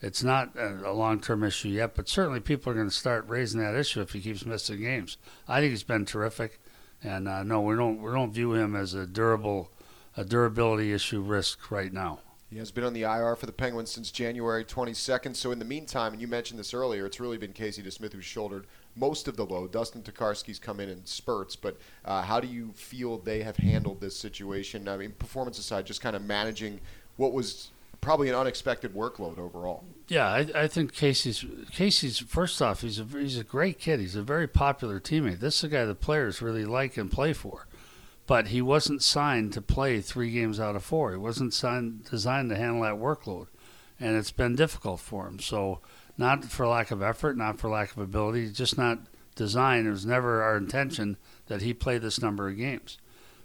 it's 0.00 0.22
not 0.22 0.50
a, 0.56 0.92
long 0.92 1.20
term 1.20 1.44
issue 1.44 1.68
yet, 1.68 1.94
but 1.94 2.08
certainly 2.08 2.40
people 2.40 2.70
are 2.70 2.74
going 2.74 2.88
to 2.88 2.94
start 2.94 3.24
raising 3.28 3.60
that 3.60 3.74
issue 3.74 4.00
if 4.00 4.12
he 4.12 4.20
keeps 4.20 4.44
missing 4.44 4.80
games. 4.80 5.16
I 5.48 5.60
think 5.60 5.70
he's 5.70 5.82
been 5.82 6.04
terrific. 6.04 6.60
And 7.02 7.28
uh, 7.28 7.42
no, 7.42 7.60
we 7.60 7.76
don't 7.76 8.00
we 8.00 8.10
don't 8.10 8.32
view 8.32 8.54
him 8.54 8.74
as 8.74 8.94
a 8.94 9.06
durable 9.06 9.70
a 10.16 10.24
durability 10.24 10.92
issue 10.92 11.20
risk 11.20 11.70
right 11.70 11.92
now. 11.92 12.20
He 12.50 12.58
has 12.58 12.70
been 12.70 12.84
on 12.84 12.92
the 12.92 13.02
IR 13.02 13.34
for 13.34 13.46
the 13.46 13.52
Penguins 13.52 13.90
since 13.90 14.12
January 14.12 14.64
22nd. 14.64 15.34
So 15.34 15.50
in 15.50 15.58
the 15.58 15.64
meantime, 15.64 16.12
and 16.12 16.22
you 16.22 16.28
mentioned 16.28 16.60
this 16.60 16.72
earlier, 16.72 17.04
it's 17.04 17.18
really 17.18 17.36
been 17.36 17.52
Casey 17.52 17.82
DeSmith 17.82 18.12
who's 18.12 18.24
shouldered 18.24 18.66
most 18.94 19.26
of 19.26 19.36
the 19.36 19.44
load. 19.44 19.72
Dustin 19.72 20.02
Tokarski's 20.02 20.60
come 20.60 20.78
in 20.78 20.88
in 20.88 21.04
spurts, 21.04 21.56
but 21.56 21.78
uh, 22.04 22.22
how 22.22 22.38
do 22.38 22.46
you 22.46 22.70
feel 22.74 23.18
they 23.18 23.42
have 23.42 23.56
handled 23.56 24.00
this 24.00 24.16
situation? 24.16 24.86
I 24.86 24.96
mean, 24.96 25.12
performance 25.18 25.58
aside, 25.58 25.84
just 25.84 26.00
kind 26.00 26.14
of 26.14 26.22
managing 26.22 26.80
what 27.16 27.32
was 27.32 27.70
probably 28.04 28.28
an 28.28 28.34
unexpected 28.34 28.94
workload 28.94 29.38
overall. 29.38 29.84
Yeah, 30.08 30.28
I, 30.28 30.46
I 30.54 30.68
think 30.68 30.92
Casey's 30.92 31.44
Casey's 31.72 32.18
first 32.18 32.60
off, 32.60 32.82
he's 32.82 33.00
a 33.00 33.04
he's 33.04 33.38
a 33.38 33.44
great 33.44 33.78
kid. 33.78 34.00
He's 34.00 34.14
a 34.14 34.22
very 34.22 34.46
popular 34.46 35.00
teammate. 35.00 35.40
This 35.40 35.56
is 35.56 35.64
a 35.64 35.68
guy 35.68 35.84
the 35.84 35.94
players 35.94 36.42
really 36.42 36.64
like 36.64 36.96
and 36.96 37.10
play 37.10 37.32
for. 37.32 37.66
But 38.26 38.48
he 38.48 38.62
wasn't 38.62 39.02
signed 39.02 39.52
to 39.52 39.60
play 39.60 40.00
three 40.00 40.30
games 40.30 40.58
out 40.58 40.76
of 40.76 40.84
four. 40.84 41.10
He 41.10 41.18
wasn't 41.18 41.52
signed 41.52 42.04
designed 42.10 42.50
to 42.50 42.56
handle 42.56 42.82
that 42.82 42.94
workload, 42.94 43.48
and 43.98 44.16
it's 44.16 44.30
been 44.30 44.54
difficult 44.54 45.00
for 45.00 45.26
him. 45.26 45.38
So 45.40 45.80
not 46.16 46.44
for 46.44 46.66
lack 46.66 46.90
of 46.90 47.02
effort, 47.02 47.36
not 47.36 47.58
for 47.58 47.68
lack 47.68 47.92
of 47.92 47.98
ability, 47.98 48.50
just 48.52 48.78
not 48.78 48.98
designed. 49.34 49.86
It 49.86 49.90
was 49.90 50.06
never 50.06 50.42
our 50.42 50.56
intention 50.56 51.16
that 51.46 51.62
he 51.62 51.74
play 51.74 51.98
this 51.98 52.20
number 52.20 52.48
of 52.48 52.56
games. 52.56 52.98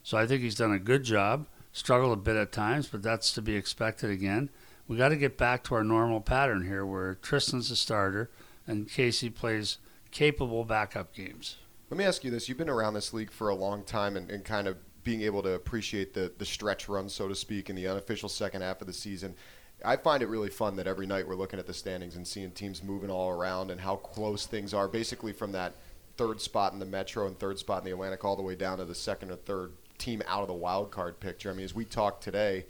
So 0.04 0.18
I 0.18 0.28
think 0.28 0.42
he's 0.42 0.56
done 0.56 0.72
a 0.72 0.80
good 0.80 1.04
job. 1.04 1.48
Struggled 1.79 2.12
a 2.12 2.17
bit 2.17 2.36
at 2.36 2.51
times, 2.51 2.89
but 2.89 3.01
that's 3.01 3.31
to 3.31 3.41
be 3.41 3.55
expected 3.55 4.09
again. 4.09 4.50
We 4.89 4.98
got 4.98 5.09
to 5.09 5.15
get 5.15 5.38
back 5.38 5.63
to 5.63 5.75
our 5.75 5.83
normal 5.83 6.19
pattern 6.19 6.65
here 6.65 6.86
where 6.86 7.15
Tristan's 7.15 7.71
a 7.71 7.77
starter 7.77 8.29
and 8.67 8.89
Casey 8.89 9.29
plays 9.29 9.77
capable 10.12 10.65
backup 10.65 11.13
games. 11.13 11.55
Let 11.89 11.98
me 11.98 12.03
ask 12.03 12.25
you 12.25 12.31
this. 12.31 12.50
You've 12.50 12.57
been 12.57 12.69
around 12.69 12.95
this 12.95 13.13
league 13.13 13.31
for 13.31 13.48
a 13.48 13.55
long 13.55 13.83
time 13.83 14.17
and, 14.17 14.29
and 14.29 14.43
kind 14.43 14.67
of 14.67 14.75
being 15.05 15.21
able 15.21 15.41
to 15.41 15.53
appreciate 15.53 16.13
the, 16.13 16.33
the 16.38 16.45
stretch 16.45 16.89
run, 16.89 17.07
so 17.07 17.29
to 17.29 17.33
speak, 17.33 17.69
in 17.69 17.77
the 17.77 17.88
unofficial 17.88 18.27
second 18.27 18.62
half 18.62 18.81
of 18.81 18.88
the 18.88 18.91
season. 18.91 19.33
I 19.86 19.95
find 19.95 20.21
it 20.21 20.27
really 20.27 20.50
fun 20.50 20.75
that 20.75 20.86
every 20.86 21.07
night 21.07 21.29
we're 21.29 21.36
looking 21.36 21.59
at 21.59 21.65
the 21.65 21.74
standings 21.74 22.17
and 22.17 22.27
seeing 22.27 22.51
teams 22.51 22.83
moving 22.83 23.09
all 23.09 23.29
around 23.29 23.71
and 23.71 23.79
how 23.79 23.95
close 23.95 24.45
things 24.45 24.74
are, 24.74 24.89
basically 24.89 25.31
from 25.31 25.53
that 25.53 25.75
third 26.17 26.41
spot 26.41 26.74
in 26.74 26.79
the 26.79 26.86
Metro 26.86 27.25
and 27.25 27.39
third 27.39 27.57
spot 27.57 27.79
in 27.79 27.86
the 27.86 27.91
Atlantic 27.91 28.25
all 28.25 28.36
the 28.36 28.41
way 28.41 28.55
down 28.55 28.79
to 28.79 28.86
the 28.86 28.93
second 28.93 29.31
or 29.31 29.38
third 29.38 29.71
team 30.00 30.24
out 30.27 30.41
of 30.41 30.48
the 30.48 30.53
wild 30.53 30.91
card 30.91 31.20
picture. 31.20 31.51
I 31.51 31.53
mean, 31.53 31.65
as 31.65 31.75
we 31.75 31.86
talked 31.86 32.24
today 32.24 32.65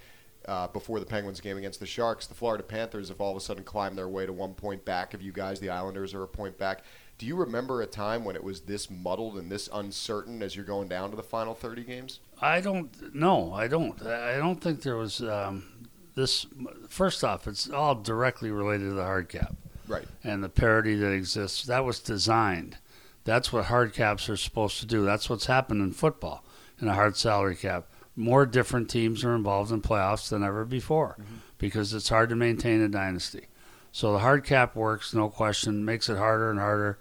uh, 0.46 0.68
before 0.68 1.00
the 1.00 1.06
Penguins 1.06 1.40
game 1.40 1.58
against 1.58 1.80
the 1.80 1.86
Sharks, 1.86 2.28
the 2.28 2.34
Florida 2.34 2.64
Panthers 2.64 3.10
have 3.10 3.22
all 3.22 3.32
of 3.32 3.38
a 3.38 3.40
sudden 3.40 3.64
climbed 3.64 3.98
their 3.98 4.10
way 4.10 4.26
to 4.26 4.34
one 4.34 4.54
point 4.54 4.84
back 4.84 5.14
of 5.14 5.22
you 5.22 5.32
guys. 5.32 5.60
The 5.60 5.70
Islanders 5.70 6.14
are 6.14 6.24
a 6.24 6.28
point 6.28 6.58
back. 6.58 6.84
Do 7.18 7.26
you 7.26 7.36
remember 7.36 7.82
a 7.82 7.86
time 7.86 8.24
when 8.24 8.36
it 8.36 8.44
was 8.44 8.62
this 8.62 8.90
muddled 8.90 9.38
and 9.38 9.52
this 9.52 9.70
uncertain 9.74 10.42
as 10.42 10.56
you're 10.56 10.66
going 10.66 10.88
down 10.88 11.10
to 11.10 11.18
the 11.18 11.24
final 11.24 11.54
30 11.54 11.84
games? 11.84 12.20
I 12.42 12.62
don't. 12.62 13.14
No, 13.14 13.54
I 13.54 13.68
don't. 13.68 14.02
I 14.02 14.38
don't 14.38 14.62
think 14.62 14.82
there 14.82 14.96
was 14.96 15.22
um, 15.22 15.66
this. 16.16 16.46
First 16.88 17.24
off, 17.24 17.46
it's 17.46 17.70
all 17.70 17.96
directly 17.96 18.52
related 18.52 18.86
to 18.86 18.94
the 18.94 19.04
hard 19.04 19.28
cap, 19.28 19.54
right? 19.88 20.08
And 20.24 20.42
the 20.42 20.50
parity 20.50 20.96
that 20.96 21.12
exists. 21.12 21.66
That 21.66 21.84
was 21.84 22.00
designed. 22.00 22.78
That's 23.26 23.52
what 23.52 23.66
hard 23.66 23.94
caps 23.94 24.30
are 24.30 24.38
supposed 24.38 24.80
to 24.80 24.86
do. 24.86 25.04
That's 25.04 25.30
what's 25.30 25.48
happened 25.48 25.82
in 25.82 25.92
football 25.92 26.44
in 26.82 26.88
a 26.88 26.96
hard 26.96 27.16
salary 27.18 27.56
cap. 27.56 27.88
More 28.16 28.46
different 28.46 28.90
teams 28.90 29.24
are 29.24 29.36
involved 29.36 29.72
in 29.72 29.82
playoffs 29.82 30.30
than 30.30 30.44
ever 30.44 30.66
before 30.66 31.16
mm-hmm. 31.20 31.36
because 31.58 31.94
it's 31.94 32.10
hard 32.10 32.30
to 32.30 32.36
maintain 32.36 32.82
a 32.82 32.90
dynasty. 32.90 33.48
So 33.92 34.12
the 34.12 34.20
hard 34.20 34.44
cap 34.44 34.76
works, 34.76 35.14
no 35.14 35.30
question, 35.30 35.86
makes 35.86 36.10
it 36.10 36.18
harder 36.18 36.52
and 36.52 36.60
harder 36.60 37.00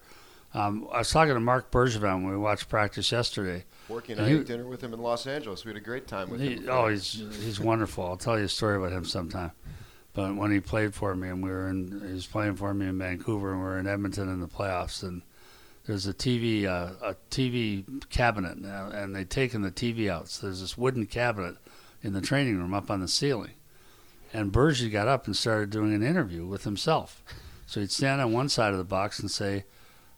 um, 0.55 0.89
I 0.93 0.99
was 0.99 1.11
talking 1.11 1.35
to 1.35 1.41
Mark 1.41 1.71
Bergevin 1.71 2.23
when 2.23 2.31
we 2.31 2.37
watched 2.37 2.69
practice 2.69 3.13
yesterday. 3.13 3.65
Working, 3.89 4.19
I 4.19 4.29
ate 4.29 4.47
dinner 4.47 4.67
with 4.67 4.83
him 4.83 4.95
in 4.95 5.01
Los 5.01 5.27
Angeles. 5.27 5.65
We 5.65 5.71
had 5.71 5.77
a 5.77 5.85
great 5.85 6.07
time 6.07 6.31
with 6.31 6.41
he, 6.41 6.55
him. 6.55 6.67
Oh, 6.69 6.89
he's 6.89 7.13
he's 7.13 7.61
wonderful. 7.61 8.05
I'll 8.05 8.17
tell 8.17 8.39
you 8.39 8.47
a 8.47 8.49
story 8.49 8.77
about 8.77 8.93
him 8.93 9.05
sometime. 9.05 9.53
But 10.15 10.37
when 10.37 10.51
he 10.51 10.61
played 10.61 10.95
for 10.95 11.15
me, 11.15 11.29
and 11.29 11.43
we 11.43 11.51
were 11.51 11.69
in, 11.69 12.03
he 12.07 12.13
was 12.13 12.27
playing 12.27 12.57
for 12.57 12.73
me 12.75 12.87
in 12.87 12.99
Vancouver, 12.99 13.53
and 13.53 13.61
we 13.61 13.67
were 13.67 13.79
in 13.79 13.87
Edmonton 13.87 14.29
in 14.29 14.41
the 14.41 14.49
playoffs, 14.49 15.03
and 15.03 15.23
there's 15.89 16.07
a 16.07 16.15
TV 16.15 16.67
uh, 16.67 16.93
a 17.03 17.17
TV 17.31 17.85
cabinet 18.11 18.59
now, 18.59 18.89
and 18.93 19.17
they'd 19.17 19.31
taken 19.31 19.63
the 19.63 19.71
TV 19.71 20.09
out. 20.09 20.29
So 20.29 20.47
there's 20.47 20.61
this 20.61 20.79
wooden 20.79 21.07
cabinet 21.07 21.57
in 22.03 22.13
the 22.13 22.21
training 22.21 22.59
room 22.59 22.75
up 22.75 22.91
on 22.91 23.01
the 23.01 23.09
ceiling, 23.09 23.55
and 24.33 24.53
Bergie 24.53 24.93
got 24.93 25.09
up 25.09 25.27
and 25.27 25.37
started 25.37 25.71
doing 25.71 25.93
an 25.93 26.03
interview 26.03 26.47
with 26.47 26.65
himself. 26.65 27.25
So 27.67 27.81
he'd 27.81 27.91
stand 27.91 28.21
on 28.21 28.33
one 28.33 28.49
side 28.49 28.73
of 28.73 28.79
the 28.79 28.85
box 28.85 29.19
and 29.19 29.31
say 29.31 29.65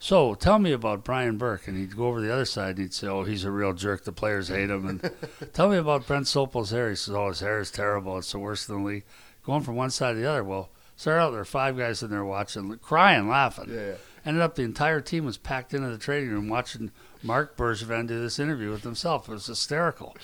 so 0.02 0.34
tell 0.34 0.58
me 0.58 0.72
about 0.72 1.04
Brian 1.04 1.36
Burke. 1.36 1.68
And 1.68 1.76
he'd 1.76 1.94
go 1.94 2.06
over 2.06 2.22
the 2.22 2.32
other 2.32 2.46
side 2.46 2.70
and 2.70 2.78
he'd 2.78 2.94
say, 2.94 3.06
Oh, 3.06 3.22
he's 3.22 3.44
a 3.44 3.50
real 3.50 3.74
jerk. 3.74 4.04
The 4.04 4.12
players 4.12 4.48
hate 4.48 4.70
him. 4.70 4.86
And 4.86 5.10
tell 5.52 5.68
me 5.68 5.76
about 5.76 6.06
Brent 6.06 6.26
Sopel's 6.26 6.70
hair. 6.70 6.88
He 6.88 6.96
says, 6.96 7.14
Oh, 7.14 7.28
his 7.28 7.40
hair 7.40 7.60
is 7.60 7.70
terrible. 7.70 8.18
It's 8.18 8.32
the 8.32 8.38
worst 8.38 8.68
in 8.68 8.82
the 8.82 8.88
league. 8.88 9.04
Going 9.44 9.62
from 9.62 9.76
one 9.76 9.90
side 9.90 10.14
to 10.14 10.20
the 10.20 10.28
other. 10.28 10.42
Well, 10.42 10.70
start 10.96 11.20
out 11.20 11.32
there, 11.32 11.44
five 11.44 11.76
guys 11.76 12.02
in 12.02 12.10
there 12.10 12.24
watching, 12.24 12.76
crying, 12.78 13.28
laughing. 13.28 13.66
Yeah, 13.68 13.88
yeah. 13.88 13.94
Ended 14.24 14.42
up 14.42 14.54
the 14.54 14.62
entire 14.62 15.00
team 15.00 15.24
was 15.24 15.38
packed 15.38 15.74
into 15.74 15.88
the 15.88 15.98
training 15.98 16.30
room 16.30 16.48
watching 16.48 16.90
Mark 17.22 17.56
Bergevin 17.56 18.06
do 18.06 18.20
this 18.20 18.38
interview 18.38 18.70
with 18.70 18.82
himself. 18.82 19.28
It 19.28 19.32
was 19.32 19.46
hysterical. 19.46 20.16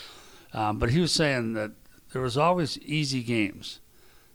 Um, 0.53 0.79
but 0.79 0.91
he 0.91 1.01
was 1.01 1.13
saying 1.13 1.55
that 1.55 1.73
there 2.13 2.23
was 2.23 2.37
always 2.37 2.79
easy 2.79 3.23
games. 3.23 3.81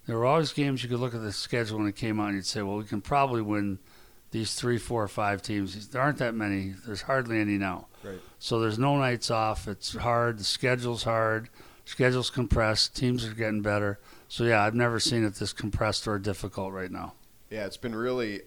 There 0.07 0.17
were 0.17 0.25
always 0.25 0.53
games 0.53 0.83
you 0.83 0.89
could 0.89 0.99
look 0.99 1.13
at 1.13 1.21
the 1.21 1.31
schedule 1.31 1.77
when 1.79 1.87
it 1.87 1.95
came 1.95 2.19
out 2.19 2.27
and 2.27 2.35
you'd 2.35 2.45
say, 2.45 2.61
well, 2.61 2.77
we 2.77 2.85
can 2.85 3.01
probably 3.01 3.41
win– 3.41 3.79
these 4.31 4.55
three, 4.55 4.77
four, 4.77 5.07
five 5.07 5.41
teams. 5.41 5.89
There 5.89 6.01
aren't 6.01 6.17
that 6.17 6.33
many. 6.33 6.73
There's 6.85 7.03
hardly 7.03 7.39
any 7.39 7.57
now. 7.57 7.87
Right. 8.03 8.19
So 8.39 8.59
there's 8.59 8.79
no 8.79 8.97
nights 8.97 9.29
off. 9.29 9.67
It's 9.67 9.95
hard. 9.95 10.39
The 10.39 10.43
schedule's 10.43 11.03
hard. 11.03 11.49
Schedule's 11.85 12.29
compressed. 12.29 12.95
Teams 12.95 13.25
are 13.25 13.33
getting 13.33 13.61
better. 13.61 13.99
So 14.29 14.45
yeah, 14.45 14.63
I've 14.63 14.75
never 14.75 14.99
seen 14.99 15.25
it 15.25 15.35
this 15.35 15.53
compressed 15.53 16.07
or 16.07 16.17
difficult 16.17 16.71
right 16.71 16.91
now. 16.91 17.13
Yeah, 17.49 17.65
it's 17.65 17.77
been 17.77 17.93
really, 17.93 18.43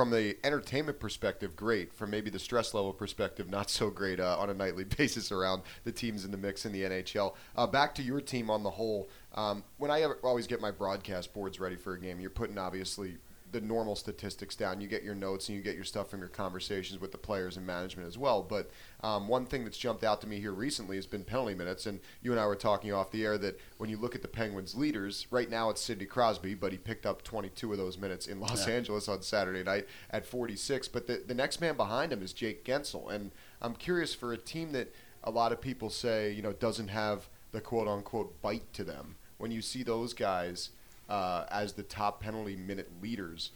from 0.00 0.08
the 0.08 0.34
entertainment 0.44 0.98
perspective, 0.98 1.54
great. 1.54 1.92
From 1.92 2.08
maybe 2.08 2.30
the 2.30 2.38
stress 2.38 2.72
level 2.72 2.94
perspective, 2.94 3.50
not 3.50 3.68
so 3.68 3.90
great 3.90 4.18
uh, 4.18 4.34
on 4.38 4.48
a 4.48 4.54
nightly 4.54 4.84
basis 4.96 5.30
around 5.30 5.60
the 5.84 5.92
teams 5.92 6.24
in 6.24 6.30
the 6.30 6.38
mix 6.38 6.64
in 6.64 6.72
the 6.72 6.84
NHL. 6.84 7.34
Uh, 7.54 7.66
back 7.66 7.94
to 7.96 8.02
your 8.02 8.22
team 8.22 8.48
on 8.48 8.62
the 8.62 8.70
whole. 8.70 9.10
Um, 9.34 9.62
when 9.76 9.90
I 9.90 10.04
always 10.22 10.46
get 10.46 10.58
my 10.58 10.70
broadcast 10.70 11.34
boards 11.34 11.60
ready 11.60 11.76
for 11.76 11.92
a 11.92 12.00
game, 12.00 12.18
you're 12.18 12.30
putting 12.30 12.56
obviously 12.56 13.18
the 13.52 13.60
normal 13.60 13.96
statistics 13.96 14.54
down. 14.54 14.80
You 14.80 14.88
get 14.88 15.02
your 15.02 15.14
notes 15.14 15.48
and 15.48 15.56
you 15.56 15.62
get 15.62 15.74
your 15.74 15.84
stuff 15.84 16.08
from 16.10 16.20
your 16.20 16.28
conversations 16.28 17.00
with 17.00 17.12
the 17.12 17.18
players 17.18 17.56
and 17.56 17.66
management 17.66 18.08
as 18.08 18.18
well. 18.18 18.42
But 18.42 18.70
um, 19.02 19.28
one 19.28 19.46
thing 19.46 19.64
that's 19.64 19.78
jumped 19.78 20.04
out 20.04 20.20
to 20.20 20.26
me 20.26 20.40
here 20.40 20.52
recently 20.52 20.96
has 20.96 21.06
been 21.06 21.24
penalty 21.24 21.54
minutes. 21.54 21.86
And 21.86 22.00
you 22.22 22.30
and 22.32 22.40
I 22.40 22.46
were 22.46 22.56
talking 22.56 22.92
off 22.92 23.10
the 23.10 23.24
air 23.24 23.38
that 23.38 23.60
when 23.78 23.90
you 23.90 23.96
look 23.96 24.14
at 24.14 24.22
the 24.22 24.28
Penguins' 24.28 24.74
leaders, 24.74 25.26
right 25.30 25.50
now 25.50 25.70
it's 25.70 25.80
Sidney 25.80 26.06
Crosby, 26.06 26.54
but 26.54 26.72
he 26.72 26.78
picked 26.78 27.06
up 27.06 27.22
22 27.22 27.72
of 27.72 27.78
those 27.78 27.98
minutes 27.98 28.26
in 28.26 28.40
Los 28.40 28.66
yeah. 28.66 28.74
Angeles 28.74 29.08
on 29.08 29.22
Saturday 29.22 29.62
night 29.62 29.86
at 30.10 30.26
46. 30.26 30.88
But 30.88 31.06
the, 31.06 31.22
the 31.26 31.34
next 31.34 31.60
man 31.60 31.76
behind 31.76 32.12
him 32.12 32.22
is 32.22 32.32
Jake 32.32 32.64
Guentzel. 32.64 33.10
And 33.10 33.32
I'm 33.60 33.74
curious 33.74 34.14
for 34.14 34.32
a 34.32 34.38
team 34.38 34.72
that 34.72 34.94
a 35.24 35.30
lot 35.30 35.52
of 35.52 35.60
people 35.60 35.90
say, 35.90 36.32
you 36.32 36.42
know, 36.42 36.52
doesn't 36.52 36.88
have 36.88 37.28
the 37.52 37.60
quote 37.60 37.88
unquote 37.88 38.40
bite 38.40 38.72
to 38.74 38.84
them. 38.84 39.16
When 39.38 39.50
you 39.50 39.62
see 39.62 39.82
those 39.82 40.14
guys– 40.14 40.70
uh, 41.10 41.44
as 41.50 41.74
the 41.74 41.82
top 41.82 42.22
penalty 42.22 42.56
minute 42.56 42.90
leaders. 43.02 43.50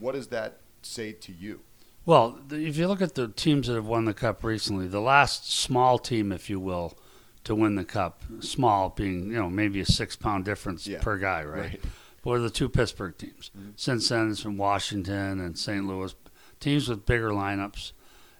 What 0.00 0.12
does 0.12 0.28
that 0.28 0.60
say 0.82 1.12
to 1.12 1.32
you? 1.32 1.60
Well, 2.06 2.38
if 2.50 2.76
you 2.76 2.88
look 2.88 3.00
at 3.00 3.14
the 3.14 3.28
teams 3.28 3.68
that 3.68 3.74
have 3.74 3.86
won 3.86 4.04
the 4.04 4.14
cup 4.14 4.42
recently, 4.42 4.88
the 4.88 5.00
last 5.00 5.50
small 5.50 5.98
team, 5.98 6.32
if 6.32 6.50
you 6.50 6.58
will, 6.58 6.98
to 7.44 7.54
win 7.54 7.76
the 7.76 7.84
cup, 7.84 8.22
small 8.40 8.90
being 8.90 9.28
you 9.28 9.36
know 9.36 9.48
maybe 9.48 9.80
a 9.80 9.86
six 9.86 10.16
pound 10.16 10.44
difference 10.44 10.86
yeah. 10.86 11.00
per 11.00 11.18
guy, 11.18 11.44
right? 11.44 11.60
right. 11.60 11.80
But 12.22 12.30
were 12.30 12.38
the 12.40 12.50
two 12.50 12.70
Pittsburgh 12.70 13.16
teams. 13.16 13.50
Mm-hmm. 13.56 13.70
Since 13.76 14.08
then, 14.08 14.30
it's 14.30 14.40
from 14.40 14.56
Washington 14.56 15.40
and 15.40 15.58
St. 15.58 15.86
Louis, 15.86 16.14
teams 16.58 16.88
with 16.88 17.04
bigger 17.04 17.30
lineups, 17.30 17.92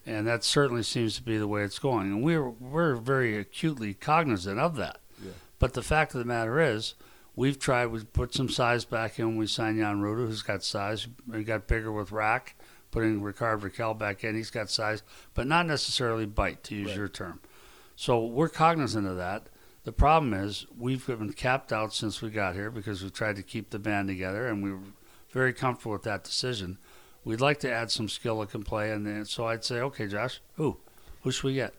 and 0.07 0.27
that 0.27 0.43
certainly 0.43 0.83
seems 0.83 1.17
to 1.17 1.23
be 1.23 1.37
the 1.37 1.49
way 1.49 1.63
it's 1.63 1.79
going. 1.79 2.07
And 2.07 2.23
we're 2.23 2.49
we're 2.49 2.97
very 2.97 3.37
acutely 3.37 3.95
cognizant 3.95 4.59
of 4.59 4.77
that. 4.77 5.01
Yeah. 5.23 5.33
But 5.59 5.75
the 5.75 5.83
fact 5.83 6.15
of 6.15 6.19
the 6.19 6.25
matter 6.25 6.61
is, 6.61 6.95
We've 7.37 7.59
tried. 7.59 7.87
We 7.87 8.05
put 8.05 8.35
some 8.35 8.49
size 8.49 8.85
back 8.85 9.19
in. 9.19 9.37
We 9.37 9.47
signed 9.47 9.79
Jan 9.79 10.01
Rutta, 10.01 10.27
who's 10.27 10.43
got 10.43 10.63
size. 10.63 11.09
We 11.27 11.45
got 11.45 11.67
bigger 11.67 11.91
with 11.91 12.13
Rack, 12.13 12.57
putting 12.91 13.23
Rickard 13.23 13.61
Rakell 13.61 13.99
back 13.99 14.23
in. 14.23 14.37
He's 14.37 14.51
got 14.51 14.71
size, 14.71 15.03
but 15.35 15.47
not 15.47 15.67
necessarily 15.67 16.27
bite, 16.27 16.63
to 16.65 16.75
use 16.75 16.89
right. 16.89 16.97
your 16.97 17.09
term. 17.09 17.41
So 17.97 18.25
we're 18.25 18.49
cognizant 18.49 19.07
of 19.07 19.17
that. 19.17 19.49
The 19.85 19.93
problem 19.93 20.33
is 20.33 20.67
we've 20.79 21.07
been 21.07 21.33
capped 21.33 21.73
out 21.73 21.93
since 21.93 22.23
we 22.23 22.31
got 22.31 22.55
here 22.55 22.71
because 22.71 23.03
we 23.03 23.11
tried 23.11 23.37
to 23.37 23.43
keep 23.43 23.71
the 23.71 23.79
band 23.79 24.09
together, 24.09 24.47
and 24.47 24.63
we 24.63 24.73
were 24.73 24.81
very 25.31 25.53
comfortable 25.53 25.93
with 25.93 26.05
that 26.05 26.25
decision. 26.25 26.79
We'd 27.25 27.41
like 27.41 27.59
to 27.61 27.73
add 27.73 27.91
some 27.91 28.09
skill 28.09 28.41
that 28.41 28.51
can 28.51 28.63
play, 28.63 28.93
and 28.93 29.07
then, 29.07 29.25
so 29.25 29.47
I'd 29.47 29.65
say, 29.65 29.81
okay, 29.81 30.07
Josh, 30.07 30.41
who, 30.55 30.79
who 31.23 31.31
should 31.31 31.45
we 31.45 31.55
get? 31.55 31.75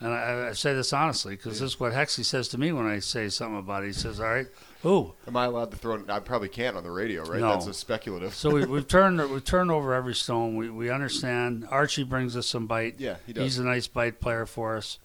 And 0.00 0.12
I, 0.12 0.48
I 0.48 0.52
say 0.52 0.74
this 0.74 0.92
honestly 0.92 1.36
because 1.36 1.60
this 1.60 1.72
is 1.72 1.80
what 1.80 1.92
Hexie 1.92 2.24
says 2.24 2.48
to 2.48 2.58
me 2.58 2.70
when 2.70 2.86
I 2.86 2.98
say 2.98 3.28
something 3.30 3.58
about 3.58 3.82
it. 3.82 3.86
He 3.86 3.92
says, 3.94 4.20
"All 4.20 4.26
right, 4.26 4.46
who?" 4.82 5.14
Am 5.26 5.36
I 5.36 5.46
allowed 5.46 5.70
to 5.70 5.76
throw? 5.78 6.02
I 6.08 6.18
probably 6.20 6.50
can't 6.50 6.76
on 6.76 6.82
the 6.84 6.90
radio, 6.90 7.24
right? 7.24 7.40
No. 7.40 7.48
That's 7.50 7.66
a 7.66 7.72
speculative. 7.74 8.34
So 8.34 8.50
we, 8.50 8.66
we've 8.66 8.86
turned 8.96 9.18
we've 9.30 9.44
turned 9.44 9.70
over 9.70 9.94
every 9.94 10.14
stone. 10.14 10.56
We 10.56 10.68
we 10.68 10.90
understand. 10.90 11.66
Archie 11.70 12.04
brings 12.04 12.36
us 12.36 12.46
some 12.46 12.66
bite. 12.66 12.96
yeah, 12.98 13.16
he 13.26 13.32
does. 13.32 13.44
He's 13.44 13.58
a 13.58 13.64
nice 13.64 13.86
bite 13.86 14.20
player 14.20 14.44
for 14.44 14.76
us, 14.76 14.98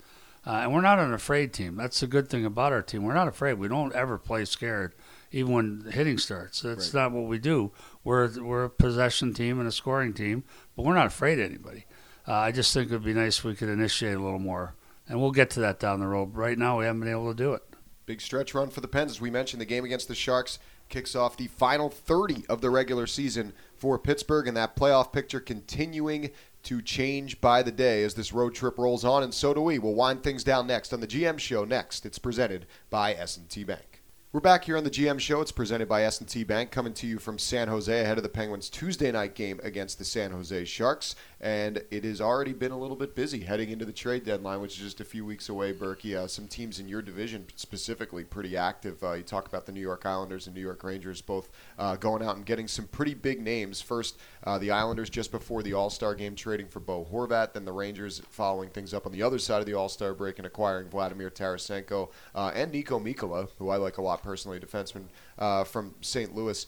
uh, 0.45 0.49
and 0.63 0.73
we're 0.73 0.82
not 0.82 0.99
an 0.99 1.13
afraid 1.13 1.54
team. 1.54 1.77
That's 1.77 2.01
the 2.01 2.08
good 2.08 2.30
thing 2.30 2.43
about 2.45 2.73
our 2.73 2.82
team. 2.82 3.04
We're 3.04 3.13
not 3.13 3.30
afraid. 3.30 3.54
We 3.54 3.69
don't 3.69 3.93
ever 3.95 4.17
play 4.17 4.43
scared, 4.43 4.93
even 5.32 5.54
when 5.54 5.86
hitting 5.93 6.17
starts. 6.17 6.60
That's 6.60 6.93
Right. 6.93 7.04
not 7.04 7.12
what 7.13 7.30
we 7.30 7.38
do. 7.38 7.71
We're 8.04 8.30
we're 8.43 8.65
a 8.65 8.69
possession 8.69 9.34
team 9.34 9.58
and 9.60 9.69
a 9.69 9.71
scoring 9.71 10.13
team, 10.13 10.43
but 10.75 10.84
we're 10.84 10.95
not 10.95 11.08
afraid 11.08 11.39
of 11.39 11.45
anybody. 11.49 11.86
Uh, 12.27 12.34
I 12.34 12.51
just 12.51 12.73
think 12.73 12.89
it 12.91 12.93
would 12.93 13.06
be 13.06 13.13
nice 13.13 13.39
if 13.39 13.45
we 13.45 13.56
could 13.56 13.69
initiate 13.69 14.15
a 14.15 14.19
little 14.19 14.38
more, 14.38 14.75
and 15.12 15.19
we'll 15.19 15.32
get 15.32 15.50
to 15.52 15.60
that 15.60 15.78
down 15.78 16.00
the 16.00 16.08
road. 16.08 16.36
Right 16.38 16.58
now, 16.58 16.80
we 16.80 16.86
haven't 16.86 17.02
been 17.02 17.12
able 17.12 17.30
to 17.30 17.36
do 17.36 17.54
it. 17.54 17.62
Big 18.06 18.21
stretch 18.21 18.54
run 18.54 18.69
for 18.69 18.80
the 18.80 18.88
Pens. 18.88 19.12
As 19.12 19.21
we 19.21 19.30
mentioned, 19.30 19.60
the 19.60 19.65
game 19.65 19.84
against 19.84 20.08
the 20.08 20.15
Sharks 20.15 20.58
kicks 20.88 21.15
off 21.15 21.36
the 21.36 21.47
final 21.47 21.89
30 21.89 22.45
of 22.47 22.62
the 22.62 22.69
regular 22.69 23.06
season 23.06 23.52
for 23.76 24.00
Pittsburgh, 24.00 24.47
and 24.47 24.56
that 24.56 24.78
playoff 24.78 25.12
picture 25.12 25.41
continuing 25.41 26.32
to 26.63 26.82
change 26.82 27.41
by 27.41 27.62
the 27.62 27.71
day 27.74 28.04
as 28.04 28.13
this 28.13 28.32
road 28.32 28.56
trip 28.56 28.78
rolls 28.78 29.04
on, 29.04 29.21
and 29.21 29.34
so 29.34 29.54
do 29.54 29.60
we. 29.60 29.80
We'll 29.80 29.95
wind 29.95 30.24
things 30.24 30.45
down 30.45 30.65
next 30.65 30.93
on 30.93 31.02
the 31.02 31.08
GM 31.08 31.39
Show. 31.39 31.65
Next, 31.65 32.06
it's 32.06 32.19
presented 32.19 32.65
by 32.89 33.13
S&T 33.13 33.65
Bank. 33.65 33.90
We're 34.34 34.39
back 34.39 34.63
here 34.63 34.78
on 34.78 34.86
the 34.86 34.89
GM 34.89 35.20
Show. 35.20 35.41
It's 35.41 35.52
presented 35.52 35.89
by 35.89 36.04
S&T 36.04 36.46
Bank, 36.46 36.72
coming 36.72 36.94
to 36.94 37.06
you 37.06 37.20
from 37.20 37.38
San 37.38 37.67
Jose 37.67 38.00
ahead 38.00 38.15
of 38.15 38.24
the 38.24 38.30
Penguins' 38.30 38.70
Tuesday 38.70 39.12
night 39.12 39.36
game 39.36 39.60
against 39.62 40.00
the 40.00 40.06
San 40.06 40.32
Jose 40.32 40.63
Sharks. 40.63 41.17
And 41.41 41.84
it 41.91 42.06
has 42.06 42.22
already 42.22 42.54
been 42.54 42.72
a 42.72 42.80
little 42.80 42.96
bit 42.96 43.13
busy 43.13 43.41
heading 43.41 43.72
into 43.72 43.84
the 43.84 43.91
trade 43.91 44.24
deadline, 44.24 44.62
which 44.62 44.78
is 44.78 44.84
just 44.86 45.02
a 45.02 45.04
few 45.04 45.26
weeks 45.26 45.50
away. 45.50 45.74
Burkie, 45.74 46.15
uh, 46.15 46.28
some 46.28 46.48
teams 46.48 46.80
in 46.80 46.88
your 46.88 47.02
division 47.02 47.46
specifically 47.58 48.24
pretty 48.24 48.56
active. 48.56 49.04
Uh, 49.04 49.13
you 49.13 49.24
talk 49.24 49.50
about 49.50 49.65
the 49.65 49.74
New 49.74 49.82
York 49.82 50.06
Islanders 50.06 50.48
and 50.48 50.56
New 50.56 50.62
York 50.62 50.82
Rangers 50.86 51.22
both 51.22 51.50
uh, 51.78 51.98
going 51.98 52.24
out 52.24 52.38
and 52.38 52.46
getting 52.46 52.70
some 52.70 52.88
pretty 52.88 53.15
big 53.15 53.41
names. 53.41 53.82
First, 53.82 54.17
uh, 54.46 54.58
the 54.58 54.72
Islanders 54.72 55.10
just 55.10 55.32
before 55.32 55.62
the 55.62 55.74
All 55.74 55.89
Star 55.89 56.15
game 56.15 56.38
trading 56.38 56.70
for 56.70 56.80
Bo 56.80 57.06
Horvat, 57.12 57.52
then 57.52 57.65
the 57.65 57.74
Rangers 57.74 58.22
following 58.30 58.70
things 58.70 58.94
up 58.94 59.06
on 59.06 59.12
the 59.12 59.24
other 59.24 59.39
side 59.39 59.60
of 59.60 59.65
the 59.65 59.74
All 59.74 59.89
Star 59.89 60.13
break 60.13 60.38
and 60.39 60.46
acquiring 60.46 60.88
Vladimir 60.88 61.30
Tarasenko 61.30 62.12
uh, 62.34 62.54
and 62.56 62.72
Nico 62.72 62.98
Mikola, 62.98 63.50
who 63.58 63.67
I 63.67 63.76
like 63.76 63.98
a 63.98 64.02
lot 64.02 64.20
personally, 64.23 64.60
defenseman 64.60 65.05
uh, 65.38 65.63
from 65.63 65.95
St. 66.01 66.36
Louis. 66.36 66.65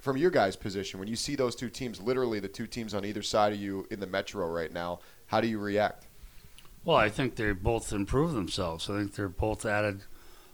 From 0.00 0.16
your 0.16 0.30
guys' 0.30 0.56
position, 0.56 1.00
when 1.00 1.08
you 1.08 1.16
see 1.16 1.36
those 1.36 1.56
two 1.56 1.70
teams, 1.70 2.00
literally 2.00 2.38
the 2.38 2.48
two 2.48 2.66
teams 2.66 2.92
on 2.92 3.04
either 3.04 3.22
side 3.22 3.52
of 3.52 3.58
you 3.58 3.86
in 3.90 3.98
the 3.98 4.06
Metro 4.06 4.46
right 4.46 4.72
now, 4.72 5.00
how 5.26 5.40
do 5.40 5.48
you 5.48 5.58
react? 5.58 6.06
Well, 6.84 6.96
I 6.96 7.08
think 7.08 7.34
they 7.34 7.50
both 7.52 7.92
improved 7.92 8.34
themselves. 8.34 8.88
I 8.88 8.98
think 8.98 9.14
they're 9.14 9.28
both 9.28 9.66
added 9.66 10.02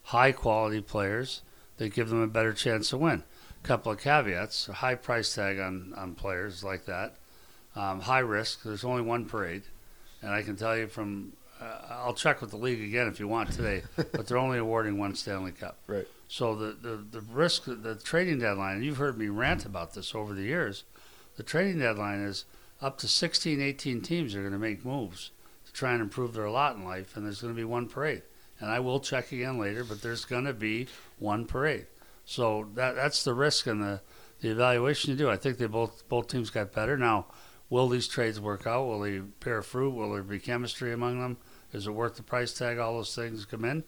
high 0.04 0.32
quality 0.32 0.80
players 0.80 1.42
that 1.76 1.94
give 1.94 2.08
them 2.08 2.22
a 2.22 2.26
better 2.26 2.52
chance 2.52 2.90
to 2.90 2.98
win. 2.98 3.22
A 3.62 3.66
couple 3.66 3.92
of 3.92 4.00
caveats: 4.00 4.68
a 4.68 4.72
high 4.74 4.94
price 4.94 5.34
tag 5.34 5.58
on 5.58 5.92
on 5.96 6.14
players 6.14 6.64
like 6.64 6.86
that, 6.86 7.16
um, 7.76 8.00
high 8.00 8.20
risk. 8.20 8.62
There's 8.62 8.84
only 8.84 9.02
one 9.02 9.26
parade, 9.26 9.64
and 10.22 10.30
I 10.32 10.42
can 10.42 10.56
tell 10.56 10.76
you 10.76 10.86
from. 10.86 11.34
Uh, 11.62 11.78
I'll 11.90 12.14
check 12.14 12.40
with 12.40 12.50
the 12.50 12.56
league 12.56 12.82
again 12.82 13.06
if 13.06 13.20
you 13.20 13.28
want 13.28 13.52
today, 13.52 13.82
but 13.96 14.26
they're 14.26 14.38
only 14.38 14.58
awarding 14.58 14.98
one 14.98 15.14
Stanley 15.14 15.52
Cup. 15.52 15.78
Right. 15.86 16.06
So 16.28 16.54
the, 16.54 16.72
the, 16.72 16.96
the 17.10 17.20
risk, 17.20 17.64
the 17.66 18.00
trading 18.02 18.38
deadline, 18.38 18.82
you've 18.82 18.96
heard 18.96 19.18
me 19.18 19.28
rant 19.28 19.64
about 19.64 19.94
this 19.94 20.14
over 20.14 20.34
the 20.34 20.42
years, 20.42 20.84
the 21.36 21.42
trading 21.42 21.78
deadline 21.78 22.20
is 22.20 22.44
up 22.80 22.98
to 22.98 23.08
16, 23.08 23.60
18 23.60 24.00
teams 24.00 24.34
are 24.34 24.40
going 24.40 24.52
to 24.52 24.58
make 24.58 24.84
moves 24.84 25.30
to 25.66 25.72
try 25.72 25.92
and 25.92 26.02
improve 26.02 26.34
their 26.34 26.50
lot 26.50 26.74
in 26.74 26.84
life, 26.84 27.16
and 27.16 27.24
there's 27.24 27.40
going 27.40 27.54
to 27.54 27.56
be 27.56 27.64
one 27.64 27.88
parade. 27.88 28.22
And 28.58 28.70
I 28.70 28.80
will 28.80 29.00
check 29.00 29.30
again 29.32 29.58
later, 29.58 29.84
but 29.84 30.02
there's 30.02 30.24
going 30.24 30.44
to 30.44 30.52
be 30.52 30.88
one 31.18 31.46
parade. 31.46 31.86
So 32.24 32.68
that 32.74 32.94
that's 32.94 33.24
the 33.24 33.34
risk 33.34 33.66
and 33.66 33.82
the, 33.82 34.00
the 34.40 34.50
evaluation 34.50 35.10
you 35.10 35.16
do. 35.16 35.30
I 35.30 35.36
think 35.36 35.58
they 35.58 35.66
both 35.66 36.08
both 36.08 36.28
teams 36.28 36.50
got 36.50 36.72
better. 36.72 36.96
Now, 36.96 37.26
will 37.70 37.88
these 37.88 38.06
trades 38.06 38.40
work 38.40 38.66
out? 38.66 38.86
Will 38.86 39.00
they 39.00 39.18
bear 39.18 39.62
fruit? 39.62 39.90
Will 39.90 40.12
there 40.12 40.22
be 40.22 40.38
chemistry 40.38 40.92
among 40.92 41.20
them? 41.20 41.38
Is 41.72 41.86
it 41.86 41.90
worth 41.92 42.16
the 42.16 42.22
price 42.22 42.52
tag? 42.52 42.78
All 42.78 42.94
those 42.94 43.14
things 43.14 43.44
come 43.44 43.64
in. 43.64 43.84